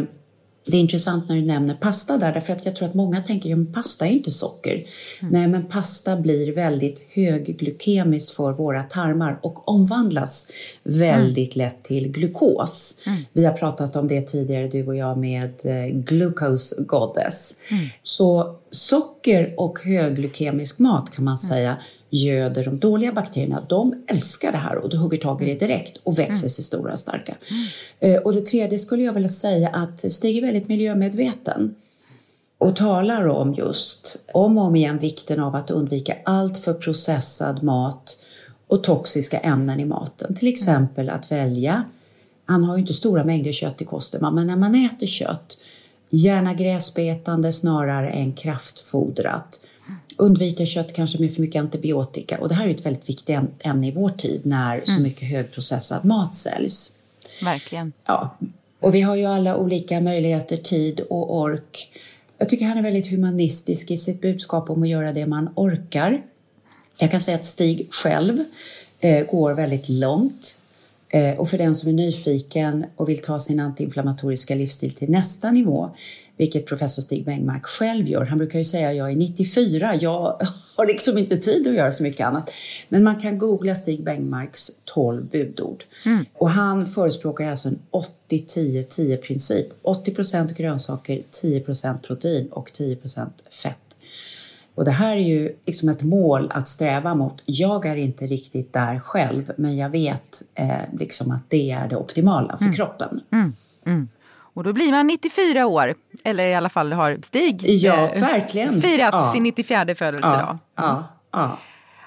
det 0.66 0.76
är 0.76 0.80
intressant 0.80 1.28
när 1.28 1.36
du 1.36 1.42
nämner 1.42 1.74
pasta 1.74 2.18
där, 2.18 2.32
därför 2.32 2.52
att 2.52 2.66
jag 2.66 2.76
tror 2.76 2.88
att 2.88 2.94
många 2.94 3.22
tänker 3.22 3.52
att 3.52 3.58
ja, 3.58 3.74
pasta 3.74 4.06
är 4.06 4.10
inte 4.10 4.30
socker. 4.30 4.72
Mm. 4.72 5.32
Nej, 5.32 5.48
men 5.48 5.66
pasta 5.66 6.16
blir 6.16 6.54
väldigt 6.54 7.06
högglykemisk 7.10 8.34
för 8.34 8.52
våra 8.52 8.82
tarmar 8.82 9.40
och 9.42 9.68
omvandlas 9.68 10.50
väldigt 10.82 11.56
mm. 11.56 11.66
lätt 11.66 11.82
till 11.82 12.08
glukos. 12.08 13.02
Mm. 13.06 13.20
Vi 13.32 13.44
har 13.44 13.52
pratat 13.52 13.96
om 13.96 14.08
det 14.08 14.22
tidigare, 14.22 14.68
du 14.68 14.86
och 14.86 14.96
jag, 14.96 15.18
med 15.18 15.52
eh, 15.64 15.94
Glucose 15.94 16.82
Goddess. 16.82 17.60
Mm. 17.70 17.86
Så 18.02 18.56
socker 18.70 19.54
och 19.56 19.78
högglykemisk 19.84 20.78
mat 20.78 21.10
kan 21.14 21.24
man 21.24 21.32
mm. 21.32 21.36
säga 21.36 21.76
göder 22.14 22.64
de 22.64 22.78
dåliga 22.78 23.12
bakterierna, 23.12 23.66
de 23.68 24.04
älskar 24.06 24.52
det 24.52 24.58
här 24.58 24.76
och 24.76 24.90
de 24.90 24.96
hugger 24.96 25.18
tag 25.18 25.42
i 25.42 25.44
det 25.44 25.66
direkt 25.66 25.96
och 26.02 26.18
växer 26.18 26.48
sig 26.48 26.64
stora 26.64 26.92
och 26.92 26.98
starka. 26.98 27.36
Eh, 28.00 28.16
och 28.16 28.34
det 28.34 28.46
tredje 28.46 28.78
skulle 28.78 29.02
jag 29.02 29.12
vilja 29.12 29.28
säga 29.28 29.68
att 29.68 30.12
Stig 30.12 30.36
är 30.36 30.42
väldigt 30.42 30.68
miljömedveten 30.68 31.74
och 32.58 32.76
talar 32.76 33.26
om 33.26 33.54
just 33.54 34.16
om 34.32 34.58
och 34.58 34.64
om 34.64 34.76
igen 34.76 34.98
vikten 34.98 35.40
av 35.40 35.54
att 35.54 35.70
undvika 35.70 36.16
allt 36.24 36.58
för 36.58 36.74
processad 36.74 37.62
mat 37.62 38.18
och 38.66 38.84
toxiska 38.84 39.38
ämnen 39.38 39.80
i 39.80 39.84
maten. 39.84 40.34
Till 40.34 40.48
exempel 40.48 41.10
att 41.10 41.32
välja, 41.32 41.84
han 42.44 42.64
har 42.64 42.76
ju 42.76 42.80
inte 42.80 42.92
stora 42.92 43.24
mängder 43.24 43.52
kött 43.52 43.82
i 43.82 43.84
kosten, 43.84 44.34
men 44.34 44.46
när 44.46 44.56
man 44.56 44.74
äter 44.74 45.06
kött, 45.06 45.58
gärna 46.10 46.54
gräsbetande 46.54 47.52
snarare 47.52 48.10
än 48.10 48.32
kraftfodrat. 48.32 49.60
Undvika 50.16 50.66
kött 50.66 50.92
kanske 50.92 51.18
med 51.18 51.34
för 51.34 51.40
mycket 51.40 51.60
antibiotika 51.60 52.38
och 52.38 52.48
det 52.48 52.54
här 52.54 52.66
är 52.66 52.70
ett 52.70 52.86
väldigt 52.86 53.08
viktigt 53.08 53.38
ämne 53.58 53.88
i 53.88 53.90
vår 53.90 54.08
tid 54.08 54.46
när 54.46 54.80
så 54.84 54.92
mm. 54.92 55.02
mycket 55.02 55.28
högprocessad 55.28 56.04
mat 56.04 56.34
säljs. 56.34 56.98
Verkligen. 57.42 57.92
Ja, 58.04 58.38
och 58.80 58.94
vi 58.94 59.00
har 59.00 59.16
ju 59.16 59.24
alla 59.24 59.56
olika 59.56 60.00
möjligheter, 60.00 60.56
tid 60.56 61.00
och 61.00 61.36
ork. 61.36 61.90
Jag 62.38 62.48
tycker 62.48 62.64
han 62.64 62.78
är 62.78 62.82
väldigt 62.82 63.10
humanistisk 63.10 63.90
i 63.90 63.96
sitt 63.96 64.20
budskap 64.20 64.70
om 64.70 64.82
att 64.82 64.88
göra 64.88 65.12
det 65.12 65.26
man 65.26 65.48
orkar. 65.56 66.22
Jag 66.98 67.10
kan 67.10 67.20
säga 67.20 67.36
att 67.36 67.44
Stig 67.44 67.88
själv 67.90 68.44
eh, 69.00 69.26
går 69.26 69.52
väldigt 69.52 69.88
långt. 69.88 70.58
Eh, 71.08 71.34
och 71.34 71.48
för 71.48 71.58
den 71.58 71.74
som 71.74 71.88
är 71.88 71.92
nyfiken 71.92 72.86
och 72.96 73.08
vill 73.08 73.22
ta 73.22 73.38
sin 73.38 73.60
antiinflammatoriska 73.60 74.54
livsstil 74.54 74.94
till 74.94 75.10
nästa 75.10 75.50
nivå 75.50 75.90
vilket 76.36 76.66
professor 76.66 77.02
Stig 77.02 77.24
Bengmark 77.24 77.66
själv 77.66 78.08
gör. 78.08 78.24
Han 78.24 78.38
brukar 78.38 78.58
ju 78.58 78.64
säga 78.64 78.92
jag 78.92 79.10
är 79.10 79.16
94, 79.16 79.94
jag 79.94 80.40
har 80.76 80.86
liksom 80.86 81.18
inte 81.18 81.36
tid 81.36 81.68
att 81.68 81.74
göra 81.74 81.92
så 81.92 82.02
mycket 82.02 82.26
annat. 82.26 82.52
Men 82.88 83.04
man 83.04 83.20
kan 83.20 83.38
googla 83.38 83.74
Stig 83.74 84.04
Bengmarks 84.04 84.70
12 84.84 85.24
budord. 85.24 85.84
Mm. 86.04 86.24
Och 86.34 86.50
han 86.50 86.86
förespråkar 86.86 87.48
alltså 87.48 87.68
en 87.68 87.78
80-10-10 88.30 89.16
princip. 89.16 89.66
80% 89.82 90.54
grönsaker, 90.54 91.22
10% 91.42 91.98
protein 91.98 92.48
och 92.48 92.72
10 92.72 92.98
fett. 93.50 93.78
Och 94.74 94.84
det 94.84 94.90
här 94.90 95.16
är 95.16 95.20
ju 95.20 95.56
liksom 95.66 95.88
ett 95.88 96.02
mål 96.02 96.50
att 96.54 96.68
sträva 96.68 97.14
mot. 97.14 97.42
Jag 97.46 97.86
är 97.86 97.96
inte 97.96 98.26
riktigt 98.26 98.72
där 98.72 99.00
själv, 99.00 99.52
men 99.56 99.76
jag 99.76 99.90
vet 99.90 100.42
eh, 100.54 100.98
liksom 100.98 101.30
att 101.30 101.50
det 101.50 101.70
är 101.70 101.88
det 101.88 101.96
optimala 101.96 102.56
för 102.56 102.64
mm. 102.64 102.76
kroppen. 102.76 103.20
Mm. 103.32 104.08
Mm. 104.54 104.58
Och 104.58 104.64
då 104.64 104.72
blir 104.72 104.90
man 104.90 105.06
94 105.06 105.66
år, 105.66 105.94
eller 106.24 106.46
i 106.46 106.54
alla 106.54 106.68
fall 106.68 106.92
har 106.92 107.18
Stig 107.22 107.62
ja, 107.64 107.94
eh, 107.94 108.20
verkligen. 108.20 108.80
firat 108.80 109.14
ja. 109.14 109.32
sin 109.32 109.42
94 109.42 109.94
födelsedag. 109.94 110.58
Ja, 110.76 111.04
ja, 111.32 111.58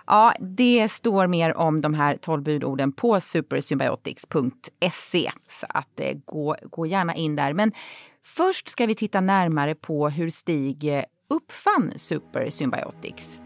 ja. 0.05 0.33
det 0.39 0.91
står 0.91 1.27
mer 1.27 1.57
om 1.57 1.81
de 1.81 1.93
här 1.93 2.17
12 2.17 2.43
budorden 2.43 2.91
på 2.91 3.19
supersymbiotics.se. 3.19 5.31
Så 5.47 5.65
att 5.69 5.99
eh, 5.99 6.17
gå, 6.25 6.55
gå 6.63 6.85
gärna 6.85 7.15
in 7.15 7.35
där. 7.35 7.53
Men 7.53 7.71
först 8.25 8.69
ska 8.69 8.85
vi 8.85 8.95
titta 8.95 9.21
närmare 9.21 9.75
på 9.75 10.09
hur 10.09 10.29
Stig 10.29 10.97
eh, 10.97 11.03
uppfann 11.29 11.93
Supersymbiotics. 11.95 13.39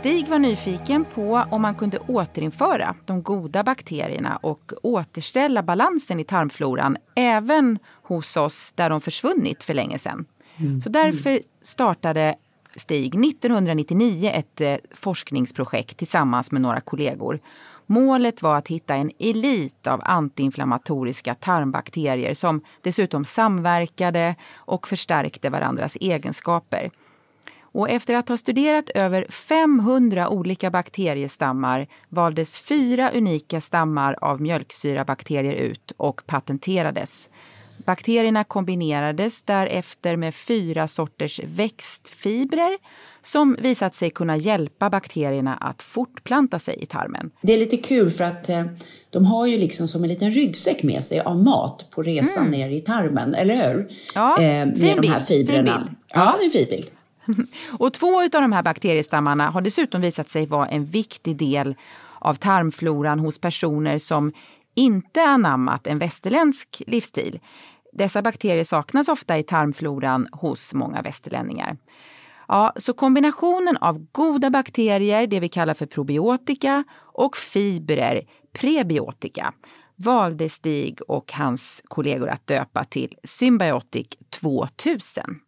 Stig 0.00 0.28
var 0.28 0.38
nyfiken 0.38 1.04
på 1.04 1.44
om 1.50 1.62
man 1.62 1.74
kunde 1.74 1.98
återinföra 1.98 2.94
de 3.06 3.22
goda 3.22 3.62
bakterierna 3.62 4.36
och 4.36 4.72
återställa 4.82 5.62
balansen 5.62 6.20
i 6.20 6.24
tarmfloran 6.24 6.96
även 7.14 7.78
hos 8.02 8.36
oss 8.36 8.72
där 8.72 8.90
de 8.90 9.00
försvunnit 9.00 9.64
för 9.64 9.74
länge 9.74 9.98
sedan. 9.98 10.24
Mm. 10.56 10.80
Så 10.80 10.88
därför 10.88 11.40
startade 11.62 12.34
Stig 12.76 13.24
1999 13.26 14.30
ett 14.34 14.60
eh, 14.60 14.76
forskningsprojekt 14.90 15.96
tillsammans 15.96 16.52
med 16.52 16.62
några 16.62 16.80
kollegor. 16.80 17.40
Målet 17.86 18.42
var 18.42 18.56
att 18.56 18.68
hitta 18.68 18.94
en 18.94 19.10
elit 19.18 19.86
av 19.86 20.00
antiinflammatoriska 20.04 21.34
tarmbakterier 21.34 22.34
som 22.34 22.60
dessutom 22.82 23.24
samverkade 23.24 24.34
och 24.54 24.88
förstärkte 24.88 25.50
varandras 25.50 25.96
egenskaper. 26.00 26.90
Och 27.72 27.90
efter 27.90 28.14
att 28.14 28.28
ha 28.28 28.36
studerat 28.36 28.90
över 28.90 29.26
500 29.30 30.28
olika 30.28 30.70
bakteriestammar 30.70 31.86
valdes 32.08 32.58
fyra 32.58 33.10
unika 33.10 33.60
stammar 33.60 34.16
av 34.20 34.40
mjölksyrabakterier 34.40 35.54
ut 35.54 35.92
och 35.96 36.26
patenterades. 36.26 37.30
Bakterierna 37.86 38.44
kombinerades 38.44 39.42
därefter 39.42 40.16
med 40.16 40.34
fyra 40.34 40.88
sorters 40.88 41.40
växtfibrer 41.44 42.78
som 43.22 43.56
visat 43.60 43.94
sig 43.94 44.10
kunna 44.10 44.36
hjälpa 44.36 44.90
bakterierna 44.90 45.54
att 45.54 45.82
fortplanta 45.82 46.58
sig 46.58 46.82
i 46.82 46.86
tarmen. 46.86 47.30
Det 47.42 47.52
är 47.52 47.58
lite 47.58 47.76
kul 47.76 48.10
för 48.10 48.24
att 48.24 48.48
eh, 48.48 48.64
de 49.10 49.26
har 49.26 49.46
ju 49.46 49.58
liksom 49.58 49.88
som 49.88 50.02
en 50.02 50.08
liten 50.08 50.30
ryggsäck 50.30 50.82
med 50.82 51.04
sig 51.04 51.20
av 51.20 51.42
mat 51.42 51.86
på 51.90 52.02
resan 52.02 52.46
mm. 52.46 52.60
ner 52.60 52.70
i 52.70 52.80
tarmen, 52.80 53.34
eller 53.34 53.54
hur? 53.54 53.88
Ja, 54.14 54.42
eh, 54.42 54.66
med 54.66 54.98
de 55.02 55.08
här 55.08 55.20
fibrerna. 55.20 55.88
Ja, 56.08 56.36
det 56.38 56.42
är 56.42 56.44
en 56.44 56.50
fin 56.50 56.66
bild. 56.70 56.90
Och 57.78 57.92
två 57.92 58.22
av 58.22 58.28
de 58.30 58.52
här 58.52 58.62
bakteriestammarna 58.62 59.50
har 59.50 59.60
dessutom 59.60 60.00
visat 60.00 60.28
sig 60.28 60.46
vara 60.46 60.68
en 60.68 60.84
viktig 60.84 61.36
del 61.36 61.74
av 62.18 62.34
tarmfloran 62.34 63.18
hos 63.18 63.38
personer 63.38 63.98
som 63.98 64.32
inte 64.74 65.22
anammat 65.22 65.86
en 65.86 65.98
västerländsk 65.98 66.82
livsstil. 66.86 67.40
Dessa 67.92 68.22
bakterier 68.22 68.64
saknas 68.64 69.08
ofta 69.08 69.38
i 69.38 69.42
tarmfloran 69.42 70.28
hos 70.32 70.74
många 70.74 71.02
västerlänningar. 71.02 71.76
Ja, 72.48 72.72
så 72.76 72.92
kombinationen 72.92 73.76
av 73.76 74.06
goda 74.12 74.50
bakterier, 74.50 75.26
det 75.26 75.40
vi 75.40 75.48
kallar 75.48 75.74
för 75.74 75.86
probiotika, 75.86 76.84
och 76.98 77.36
fibrer, 77.36 78.22
prebiotika, 78.52 79.52
valde 79.96 80.48
Stig 80.48 81.00
och 81.08 81.32
hans 81.32 81.82
kollegor 81.88 82.28
att 82.28 82.46
döpa 82.46 82.84
till 82.84 83.14
Symbiotic 83.24 84.08
2000. 84.30 85.40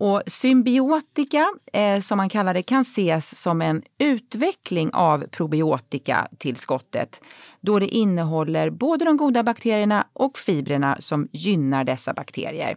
Och 0.00 0.22
symbiotika, 0.26 1.46
eh, 1.72 2.00
som 2.00 2.16
man 2.16 2.28
kallar 2.28 2.54
det, 2.54 2.62
kan 2.62 2.80
ses 2.80 3.40
som 3.40 3.62
en 3.62 3.82
utveckling 3.98 4.90
av 4.92 5.26
probiotikatillskottet 5.30 7.20
då 7.60 7.78
det 7.78 7.88
innehåller 7.88 8.70
både 8.70 9.04
de 9.04 9.16
goda 9.16 9.42
bakterierna 9.42 10.06
och 10.12 10.38
fibrerna 10.38 10.96
som 11.00 11.28
gynnar 11.32 11.84
dessa 11.84 12.12
bakterier. 12.12 12.76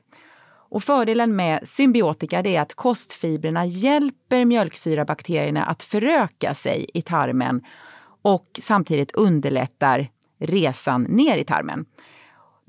Och 0.69 0.83
fördelen 0.83 1.35
med 1.35 1.67
symbiotika 1.67 2.39
är 2.39 2.61
att 2.61 2.73
kostfibrerna 2.73 3.65
hjälper 3.65 4.45
mjölksyrabakterierna 4.45 5.65
att 5.65 5.83
föröka 5.83 6.53
sig 6.53 6.89
i 6.93 7.01
tarmen 7.01 7.61
och 8.21 8.59
samtidigt 8.61 9.11
underlättar 9.11 10.09
resan 10.39 11.03
ner 11.03 11.37
i 11.37 11.43
tarmen. 11.43 11.85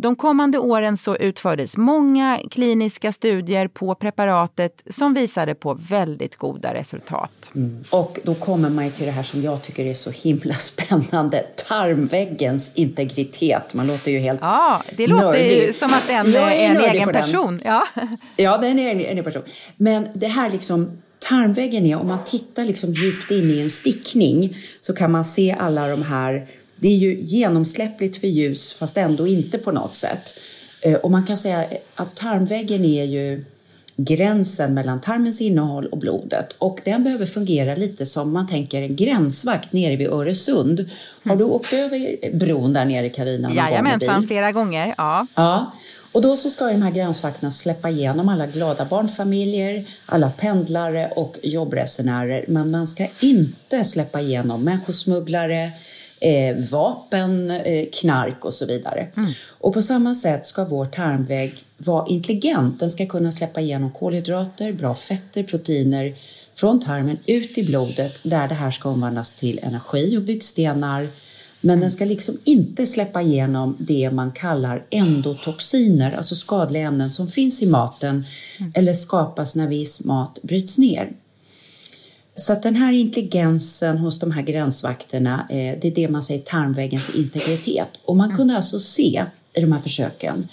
De 0.02 0.16
kommande 0.16 0.58
åren 0.58 0.96
så 0.96 1.16
utfördes 1.16 1.76
många 1.76 2.40
kliniska 2.50 3.12
studier 3.12 3.68
på 3.68 3.94
preparatet 3.94 4.82
som 4.90 5.14
visade 5.14 5.54
på 5.54 5.74
väldigt 5.74 6.36
goda 6.36 6.74
resultat. 6.74 7.52
Mm. 7.54 7.84
Och 7.90 8.18
då 8.24 8.34
kommer 8.34 8.70
man 8.70 8.90
till 8.90 9.06
det 9.06 9.12
här 9.12 9.22
som 9.22 9.42
jag 9.42 9.62
tycker 9.62 9.84
är 9.84 9.94
så 9.94 10.10
himla 10.10 10.54
spännande, 10.54 11.38
tarmväggens 11.68 12.72
integritet. 12.74 13.74
Man 13.74 13.86
låter 13.86 14.10
ju 14.10 14.18
helt 14.18 14.40
Ja, 14.42 14.82
det 14.96 15.06
låter 15.06 15.24
nördig. 15.24 15.66
ju 15.66 15.72
som 15.72 15.88
att 15.88 16.06
den 16.06 16.26
är, 16.26 16.50
är 16.50 16.70
en 16.70 16.76
egen 16.76 17.08
person. 17.08 17.62
Ja. 17.64 17.86
ja, 18.36 18.58
den 18.58 18.78
är 18.78 18.90
en 18.90 19.00
egen 19.00 19.24
person. 19.24 19.42
Men 19.76 20.08
det 20.14 20.28
här 20.28 20.50
liksom 20.50 21.02
tarmväggen 21.18 21.86
är, 21.86 21.96
om 21.96 22.08
man 22.08 22.24
tittar 22.24 22.64
liksom 22.64 22.92
djupt 22.92 23.30
in 23.30 23.50
i 23.50 23.60
en 23.60 23.70
stickning 23.70 24.56
så 24.80 24.92
kan 24.92 25.12
man 25.12 25.24
se 25.24 25.56
alla 25.60 25.88
de 25.88 26.02
här 26.02 26.46
det 26.82 26.88
är 26.88 26.96
ju 26.96 27.20
genomsläppligt 27.20 28.16
för 28.16 28.26
ljus 28.26 28.72
fast 28.72 28.96
ändå 28.96 29.26
inte 29.26 29.58
på 29.58 29.72
något 29.72 29.94
sätt. 29.94 30.38
Eh, 30.82 30.94
och 30.94 31.10
man 31.10 31.26
kan 31.26 31.38
säga 31.38 31.64
att 31.94 32.14
tarmväggen 32.14 32.84
är 32.84 33.04
ju 33.04 33.44
gränsen 33.96 34.74
mellan 34.74 35.00
tarmens 35.00 35.40
innehåll 35.40 35.86
och 35.86 35.98
blodet 35.98 36.52
och 36.58 36.80
den 36.84 37.04
behöver 37.04 37.26
fungera 37.26 37.74
lite 37.74 38.06
som 38.06 38.32
man 38.32 38.46
tänker 38.46 38.82
en 38.82 38.96
gränsvakt 38.96 39.72
nere 39.72 39.96
vid 39.96 40.08
Öresund. 40.08 40.90
Har 41.24 41.36
du 41.36 41.44
åkt 41.44 41.72
över 41.72 42.30
bron 42.38 42.72
där 42.72 42.84
nere 42.84 43.08
Carina? 43.08 43.54
Jajamensan, 43.54 44.26
flera 44.26 44.52
gånger. 44.52 44.94
Ja. 44.98 45.26
ja. 45.34 45.72
Och 46.12 46.22
då 46.22 46.36
så 46.36 46.50
ska 46.50 46.66
de 46.66 46.82
här 46.82 46.90
gränsvakterna 46.90 47.50
släppa 47.50 47.90
igenom 47.90 48.28
alla 48.28 48.46
glada 48.46 48.84
barnfamiljer, 48.84 49.84
alla 50.06 50.30
pendlare 50.30 51.08
och 51.16 51.38
jobbresenärer. 51.42 52.44
Men 52.48 52.70
man 52.70 52.86
ska 52.86 53.06
inte 53.20 53.84
släppa 53.84 54.20
igenom 54.20 54.64
människosmugglare, 54.64 55.70
eh, 56.22 56.56
vapen, 56.70 57.50
eh, 57.50 57.86
knark 57.92 58.44
och 58.44 58.54
så 58.54 58.66
vidare. 58.66 59.06
Mm. 59.16 59.32
Och 59.48 59.74
på 59.74 59.82
samma 59.82 60.14
sätt 60.14 60.46
ska 60.46 60.64
vår 60.64 60.84
tarmvägg 60.84 61.54
vara 61.76 62.06
intelligent. 62.06 62.80
Den 62.80 62.90
ska 62.90 63.06
kunna 63.06 63.32
släppa 63.32 63.60
igenom 63.60 63.90
kolhydrater, 63.90 64.72
bra 64.72 64.94
fetter, 64.94 65.42
proteiner 65.42 66.14
från 66.54 66.80
tarmen 66.80 67.18
ut 67.26 67.58
i 67.58 67.64
blodet 67.64 68.18
där 68.22 68.48
det 68.48 68.54
här 68.54 68.70
ska 68.70 68.88
omvandlas 68.88 69.34
till 69.34 69.60
energi 69.62 70.16
och 70.16 70.22
byggstenar. 70.22 71.08
Men 71.60 71.80
den 71.80 71.90
ska 71.90 72.04
liksom 72.04 72.38
inte 72.44 72.86
släppa 72.86 73.22
igenom 73.22 73.76
det 73.78 74.10
man 74.10 74.32
kallar 74.32 74.86
endotoxiner, 74.90 76.16
alltså 76.16 76.34
skadliga 76.34 76.82
ämnen 76.82 77.10
som 77.10 77.28
finns 77.28 77.62
i 77.62 77.66
maten 77.66 78.24
mm. 78.58 78.72
eller 78.74 78.92
skapas 78.92 79.56
när 79.56 79.66
viss 79.66 80.04
mat 80.04 80.38
bryts 80.42 80.78
ner. 80.78 81.12
Så 82.34 82.52
att 82.52 82.62
den 82.62 82.76
här 82.76 82.92
intelligensen 82.92 83.98
hos 83.98 84.18
de 84.18 84.30
här 84.30 84.42
gränsvakterna, 84.42 85.46
eh, 85.50 85.78
det 85.80 85.84
är 85.84 85.94
det 85.94 86.08
man 86.08 86.22
säger 86.22 86.40
tarmväggens 86.40 87.10
integritet. 87.14 87.88
Och 88.04 88.16
man 88.16 88.36
kunde 88.36 88.56
alltså 88.56 88.80
se 88.80 89.24
i 89.54 89.60
de 89.60 89.72
här 89.72 89.80
försöken 89.80 90.48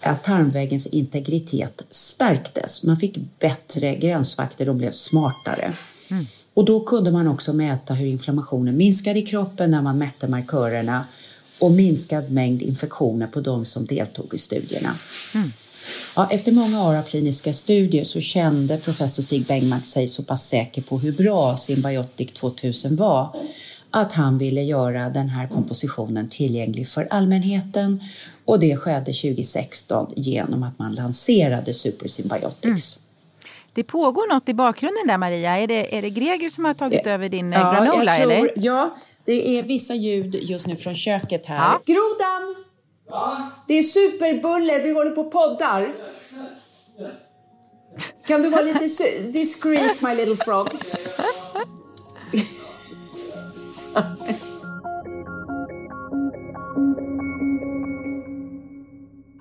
att 0.00 0.24
tarmväggens 0.24 0.86
integritet 0.86 1.82
stärktes. 1.90 2.82
Man 2.82 2.96
fick 2.96 3.18
bättre 3.38 3.94
gränsvakter, 3.94 4.66
de 4.66 4.78
blev 4.78 4.90
smartare. 4.90 5.74
Mm. 6.10 6.24
Och 6.54 6.64
då 6.64 6.80
kunde 6.80 7.12
man 7.12 7.28
också 7.28 7.52
mäta 7.52 7.94
hur 7.94 8.06
inflammationen 8.06 8.76
minskade 8.76 9.18
i 9.18 9.26
kroppen 9.26 9.70
när 9.70 9.82
man 9.82 9.98
mätte 9.98 10.28
markörerna 10.28 11.04
och 11.58 11.70
minskad 11.70 12.30
mängd 12.30 12.62
infektioner 12.62 13.26
på 13.26 13.40
de 13.40 13.64
som 13.64 13.86
deltog 13.86 14.34
i 14.34 14.38
studierna. 14.38 14.94
Mm. 15.34 15.52
Ja, 16.16 16.28
efter 16.30 16.52
många 16.52 16.88
år 16.88 16.96
av 16.96 17.02
kliniska 17.02 17.52
studier 17.52 18.04
så 18.04 18.20
kände 18.20 18.76
professor 18.76 19.22
Stig 19.22 19.46
Bengmark 19.46 19.86
sig 19.86 20.08
så 20.08 20.22
pass 20.22 20.48
säker 20.48 20.82
på 20.82 20.98
hur 20.98 21.12
bra 21.12 21.56
Symbiotic 21.56 22.32
2000 22.32 22.96
var 22.96 23.36
att 23.90 24.12
han 24.12 24.38
ville 24.38 24.62
göra 24.62 25.08
den 25.08 25.28
här 25.28 25.48
kompositionen 25.48 26.28
tillgänglig 26.28 26.88
för 26.88 27.08
allmänheten 27.10 28.00
och 28.44 28.60
det 28.60 28.76
skedde 28.76 29.12
2016 29.12 30.12
genom 30.16 30.62
att 30.62 30.78
man 30.78 30.94
lanserade 30.94 31.74
Super 31.74 32.08
Symbiotics. 32.08 32.96
Mm. 32.96 33.04
Det 33.72 33.84
pågår 33.84 34.34
något 34.34 34.48
i 34.48 34.54
bakgrunden 34.54 35.06
där 35.06 35.18
Maria. 35.18 35.58
Är 35.58 35.66
det, 35.66 35.98
är 35.98 36.02
det 36.02 36.10
Greger 36.10 36.50
som 36.50 36.64
har 36.64 36.74
tagit 36.74 37.04
det, 37.04 37.10
över 37.10 37.28
din 37.28 37.52
eh, 37.52 37.60
ja, 37.60 37.72
granola? 37.72 38.04
Jag 38.04 38.22
tror, 38.22 38.32
eller? 38.32 38.52
Ja, 38.56 38.96
det 39.24 39.58
är 39.58 39.62
vissa 39.62 39.94
ljud 39.94 40.34
just 40.34 40.66
nu 40.66 40.76
från 40.76 40.94
köket 40.94 41.46
här. 41.46 41.56
Ja. 41.56 41.80
Grodan! 41.86 42.64
Ja? 43.08 43.50
Det 43.66 43.74
är 43.74 43.82
superbuller, 43.82 44.82
vi 44.82 44.92
håller 44.92 45.10
på 45.10 45.20
och 45.20 45.30
poddar. 45.32 45.94
Kan 48.26 48.42
du 48.42 48.48
vara 48.48 48.62
lite 48.62 48.86
discreet 49.20 50.02
my 50.02 50.14
little 50.14 50.36
frog? 50.36 50.68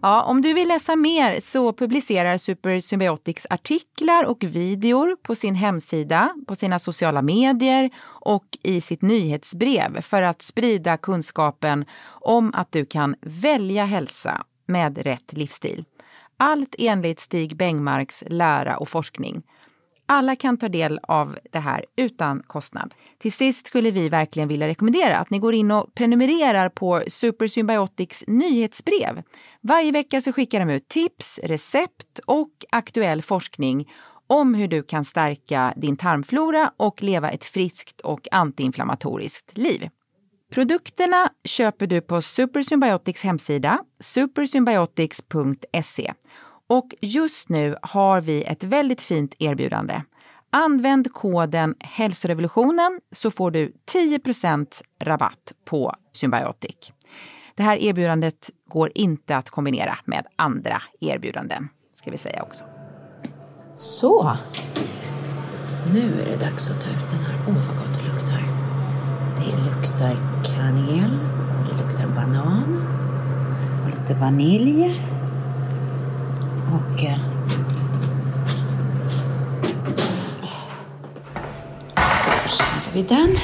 Ja, 0.07 0.23
om 0.23 0.41
du 0.41 0.53
vill 0.53 0.67
läsa 0.67 0.95
mer 0.95 1.39
så 1.39 1.73
publicerar 1.73 2.37
Supersymbiotics 2.37 3.47
artiklar 3.49 4.23
och 4.23 4.43
videor 4.43 5.15
på 5.15 5.35
sin 5.35 5.55
hemsida, 5.55 6.29
på 6.47 6.55
sina 6.55 6.79
sociala 6.79 7.21
medier 7.21 7.89
och 8.05 8.45
i 8.63 8.81
sitt 8.81 9.01
nyhetsbrev 9.01 10.01
för 10.01 10.23
att 10.23 10.41
sprida 10.41 10.97
kunskapen 10.97 11.85
om 12.07 12.51
att 12.53 12.71
du 12.71 12.85
kan 12.85 13.15
välja 13.21 13.85
hälsa 13.85 14.43
med 14.65 14.97
rätt 14.97 15.33
livsstil. 15.33 15.85
Allt 16.37 16.75
enligt 16.77 17.19
Stig 17.19 17.57
Bengmarks 17.57 18.23
lära 18.27 18.77
och 18.77 18.89
forskning. 18.89 19.43
Alla 20.09 20.35
kan 20.35 20.57
ta 20.57 20.69
del 20.69 20.99
av 21.03 21.37
det 21.51 21.59
här 21.59 21.85
utan 21.95 22.43
kostnad. 22.47 22.93
Till 23.17 23.33
sist 23.33 23.67
skulle 23.67 23.91
vi 23.91 24.09
verkligen 24.09 24.49
vilja 24.49 24.67
rekommendera 24.67 25.17
att 25.17 25.29
ni 25.29 25.39
går 25.39 25.53
in 25.53 25.71
och 25.71 25.95
prenumererar 25.95 26.69
på 26.69 27.03
Super 27.07 27.47
Symbiotics 27.47 28.23
nyhetsbrev. 28.27 29.23
Varje 29.61 29.91
vecka 29.91 30.21
så 30.21 30.33
skickar 30.33 30.59
de 30.59 30.69
ut 30.69 30.87
tips, 30.87 31.39
recept 31.43 32.19
och 32.25 32.51
aktuell 32.69 33.21
forskning 33.21 33.91
om 34.27 34.53
hur 34.53 34.67
du 34.67 34.83
kan 34.83 35.05
stärka 35.05 35.73
din 35.77 35.97
tarmflora 35.97 36.71
och 36.77 37.03
leva 37.03 37.31
ett 37.31 37.45
friskt 37.45 38.01
och 38.01 38.27
antiinflammatoriskt 38.31 39.57
liv. 39.57 39.89
Produkterna 40.51 41.29
köper 41.43 41.87
du 41.87 42.01
på 42.01 42.21
Super 42.21 42.61
Symbiotics 42.61 43.23
hemsida, 43.23 43.79
supersymbiotics.se 43.99 46.13
och 46.67 46.95
just 47.01 47.49
nu 47.49 47.75
har 47.81 48.21
vi 48.21 48.43
ett 48.43 48.63
väldigt 48.63 49.01
fint 49.01 49.35
erbjudande. 49.39 50.01
Använd 50.49 51.13
koden 51.13 51.75
hälsorevolutionen 51.79 53.01
så 53.11 53.31
får 53.31 53.51
du 53.51 53.73
10% 53.93 54.81
rabatt 55.03 55.53
på 55.65 55.95
Symbiotic. 56.11 56.91
Det 57.55 57.63
här 57.63 57.77
erbjudandet 57.77 58.49
går 58.67 58.91
inte 58.95 59.37
att 59.37 59.49
kombinera 59.49 59.97
med 60.05 60.25
andra 60.35 60.81
erbjudanden, 60.99 61.69
ska 61.93 62.11
vi 62.11 62.17
säga 62.17 62.43
också. 62.43 62.63
Så. 63.75 64.37
Nu 65.93 66.21
är 66.21 66.25
det 66.25 66.45
dags 66.45 66.71
att 66.71 66.83
ta 66.83 66.89
ut 66.89 67.09
den 67.09 67.19
här. 67.19 67.39
Åh, 67.47 67.53
oh, 67.53 67.67
vad 67.67 67.77
gott 67.77 67.99
det 67.99 68.13
luktar. 68.13 68.43
Det 69.35 69.57
luktar 69.57 70.43
kanel 70.55 71.19
och 71.59 71.65
det 71.67 71.83
luktar 71.83 72.07
banan 72.07 72.83
och 73.83 73.89
lite 73.89 74.13
vanilj 74.13 75.01
och 76.73 77.03
eh, 77.03 77.17
då 82.85 82.91
vi 82.93 83.01
den. 83.01 83.35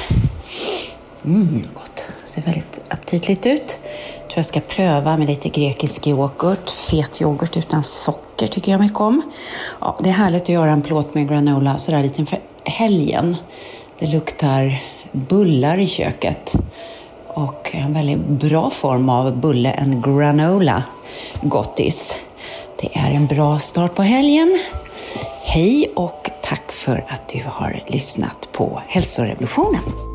Mm, 1.24 1.64
gott. 1.74 2.08
Ser 2.24 2.42
väldigt 2.42 2.80
aptitligt 2.88 3.46
ut. 3.46 3.78
Jag 4.20 4.30
tror 4.30 4.38
jag 4.38 4.46
ska 4.46 4.60
pröva 4.60 5.16
med 5.16 5.26
lite 5.26 5.48
grekisk 5.48 6.06
yoghurt. 6.06 6.70
Fet 6.70 7.22
yoghurt 7.22 7.56
utan 7.56 7.82
socker 7.82 8.46
tycker 8.46 8.72
jag 8.72 8.80
mycket 8.80 9.00
om. 9.00 9.22
Ja, 9.80 9.98
det 10.02 10.08
är 10.08 10.12
härligt 10.12 10.42
att 10.42 10.48
göra 10.48 10.72
en 10.72 10.82
plåt 10.82 11.14
med 11.14 11.28
granola 11.28 11.78
sådär 11.78 12.02
lite 12.02 12.20
inför 12.20 12.38
helgen. 12.64 13.36
Det 13.98 14.06
luktar 14.06 14.82
bullar 15.12 15.78
i 15.78 15.86
köket 15.86 16.54
och 17.26 17.70
en 17.74 17.94
väldigt 17.94 18.18
bra 18.18 18.70
form 18.70 19.08
av 19.08 19.40
bulle, 19.40 19.70
en 19.70 20.02
granola 20.02 20.82
gottis. 21.42 22.24
Det 22.84 22.98
är 22.98 23.10
en 23.10 23.26
bra 23.26 23.58
start 23.58 23.94
på 23.94 24.02
helgen. 24.02 24.58
Hej 25.42 25.92
och 25.96 26.30
tack 26.42 26.72
för 26.72 27.04
att 27.08 27.28
du 27.28 27.42
har 27.46 27.82
lyssnat 27.86 28.48
på 28.52 28.82
Hälsorevolutionen. 28.88 30.13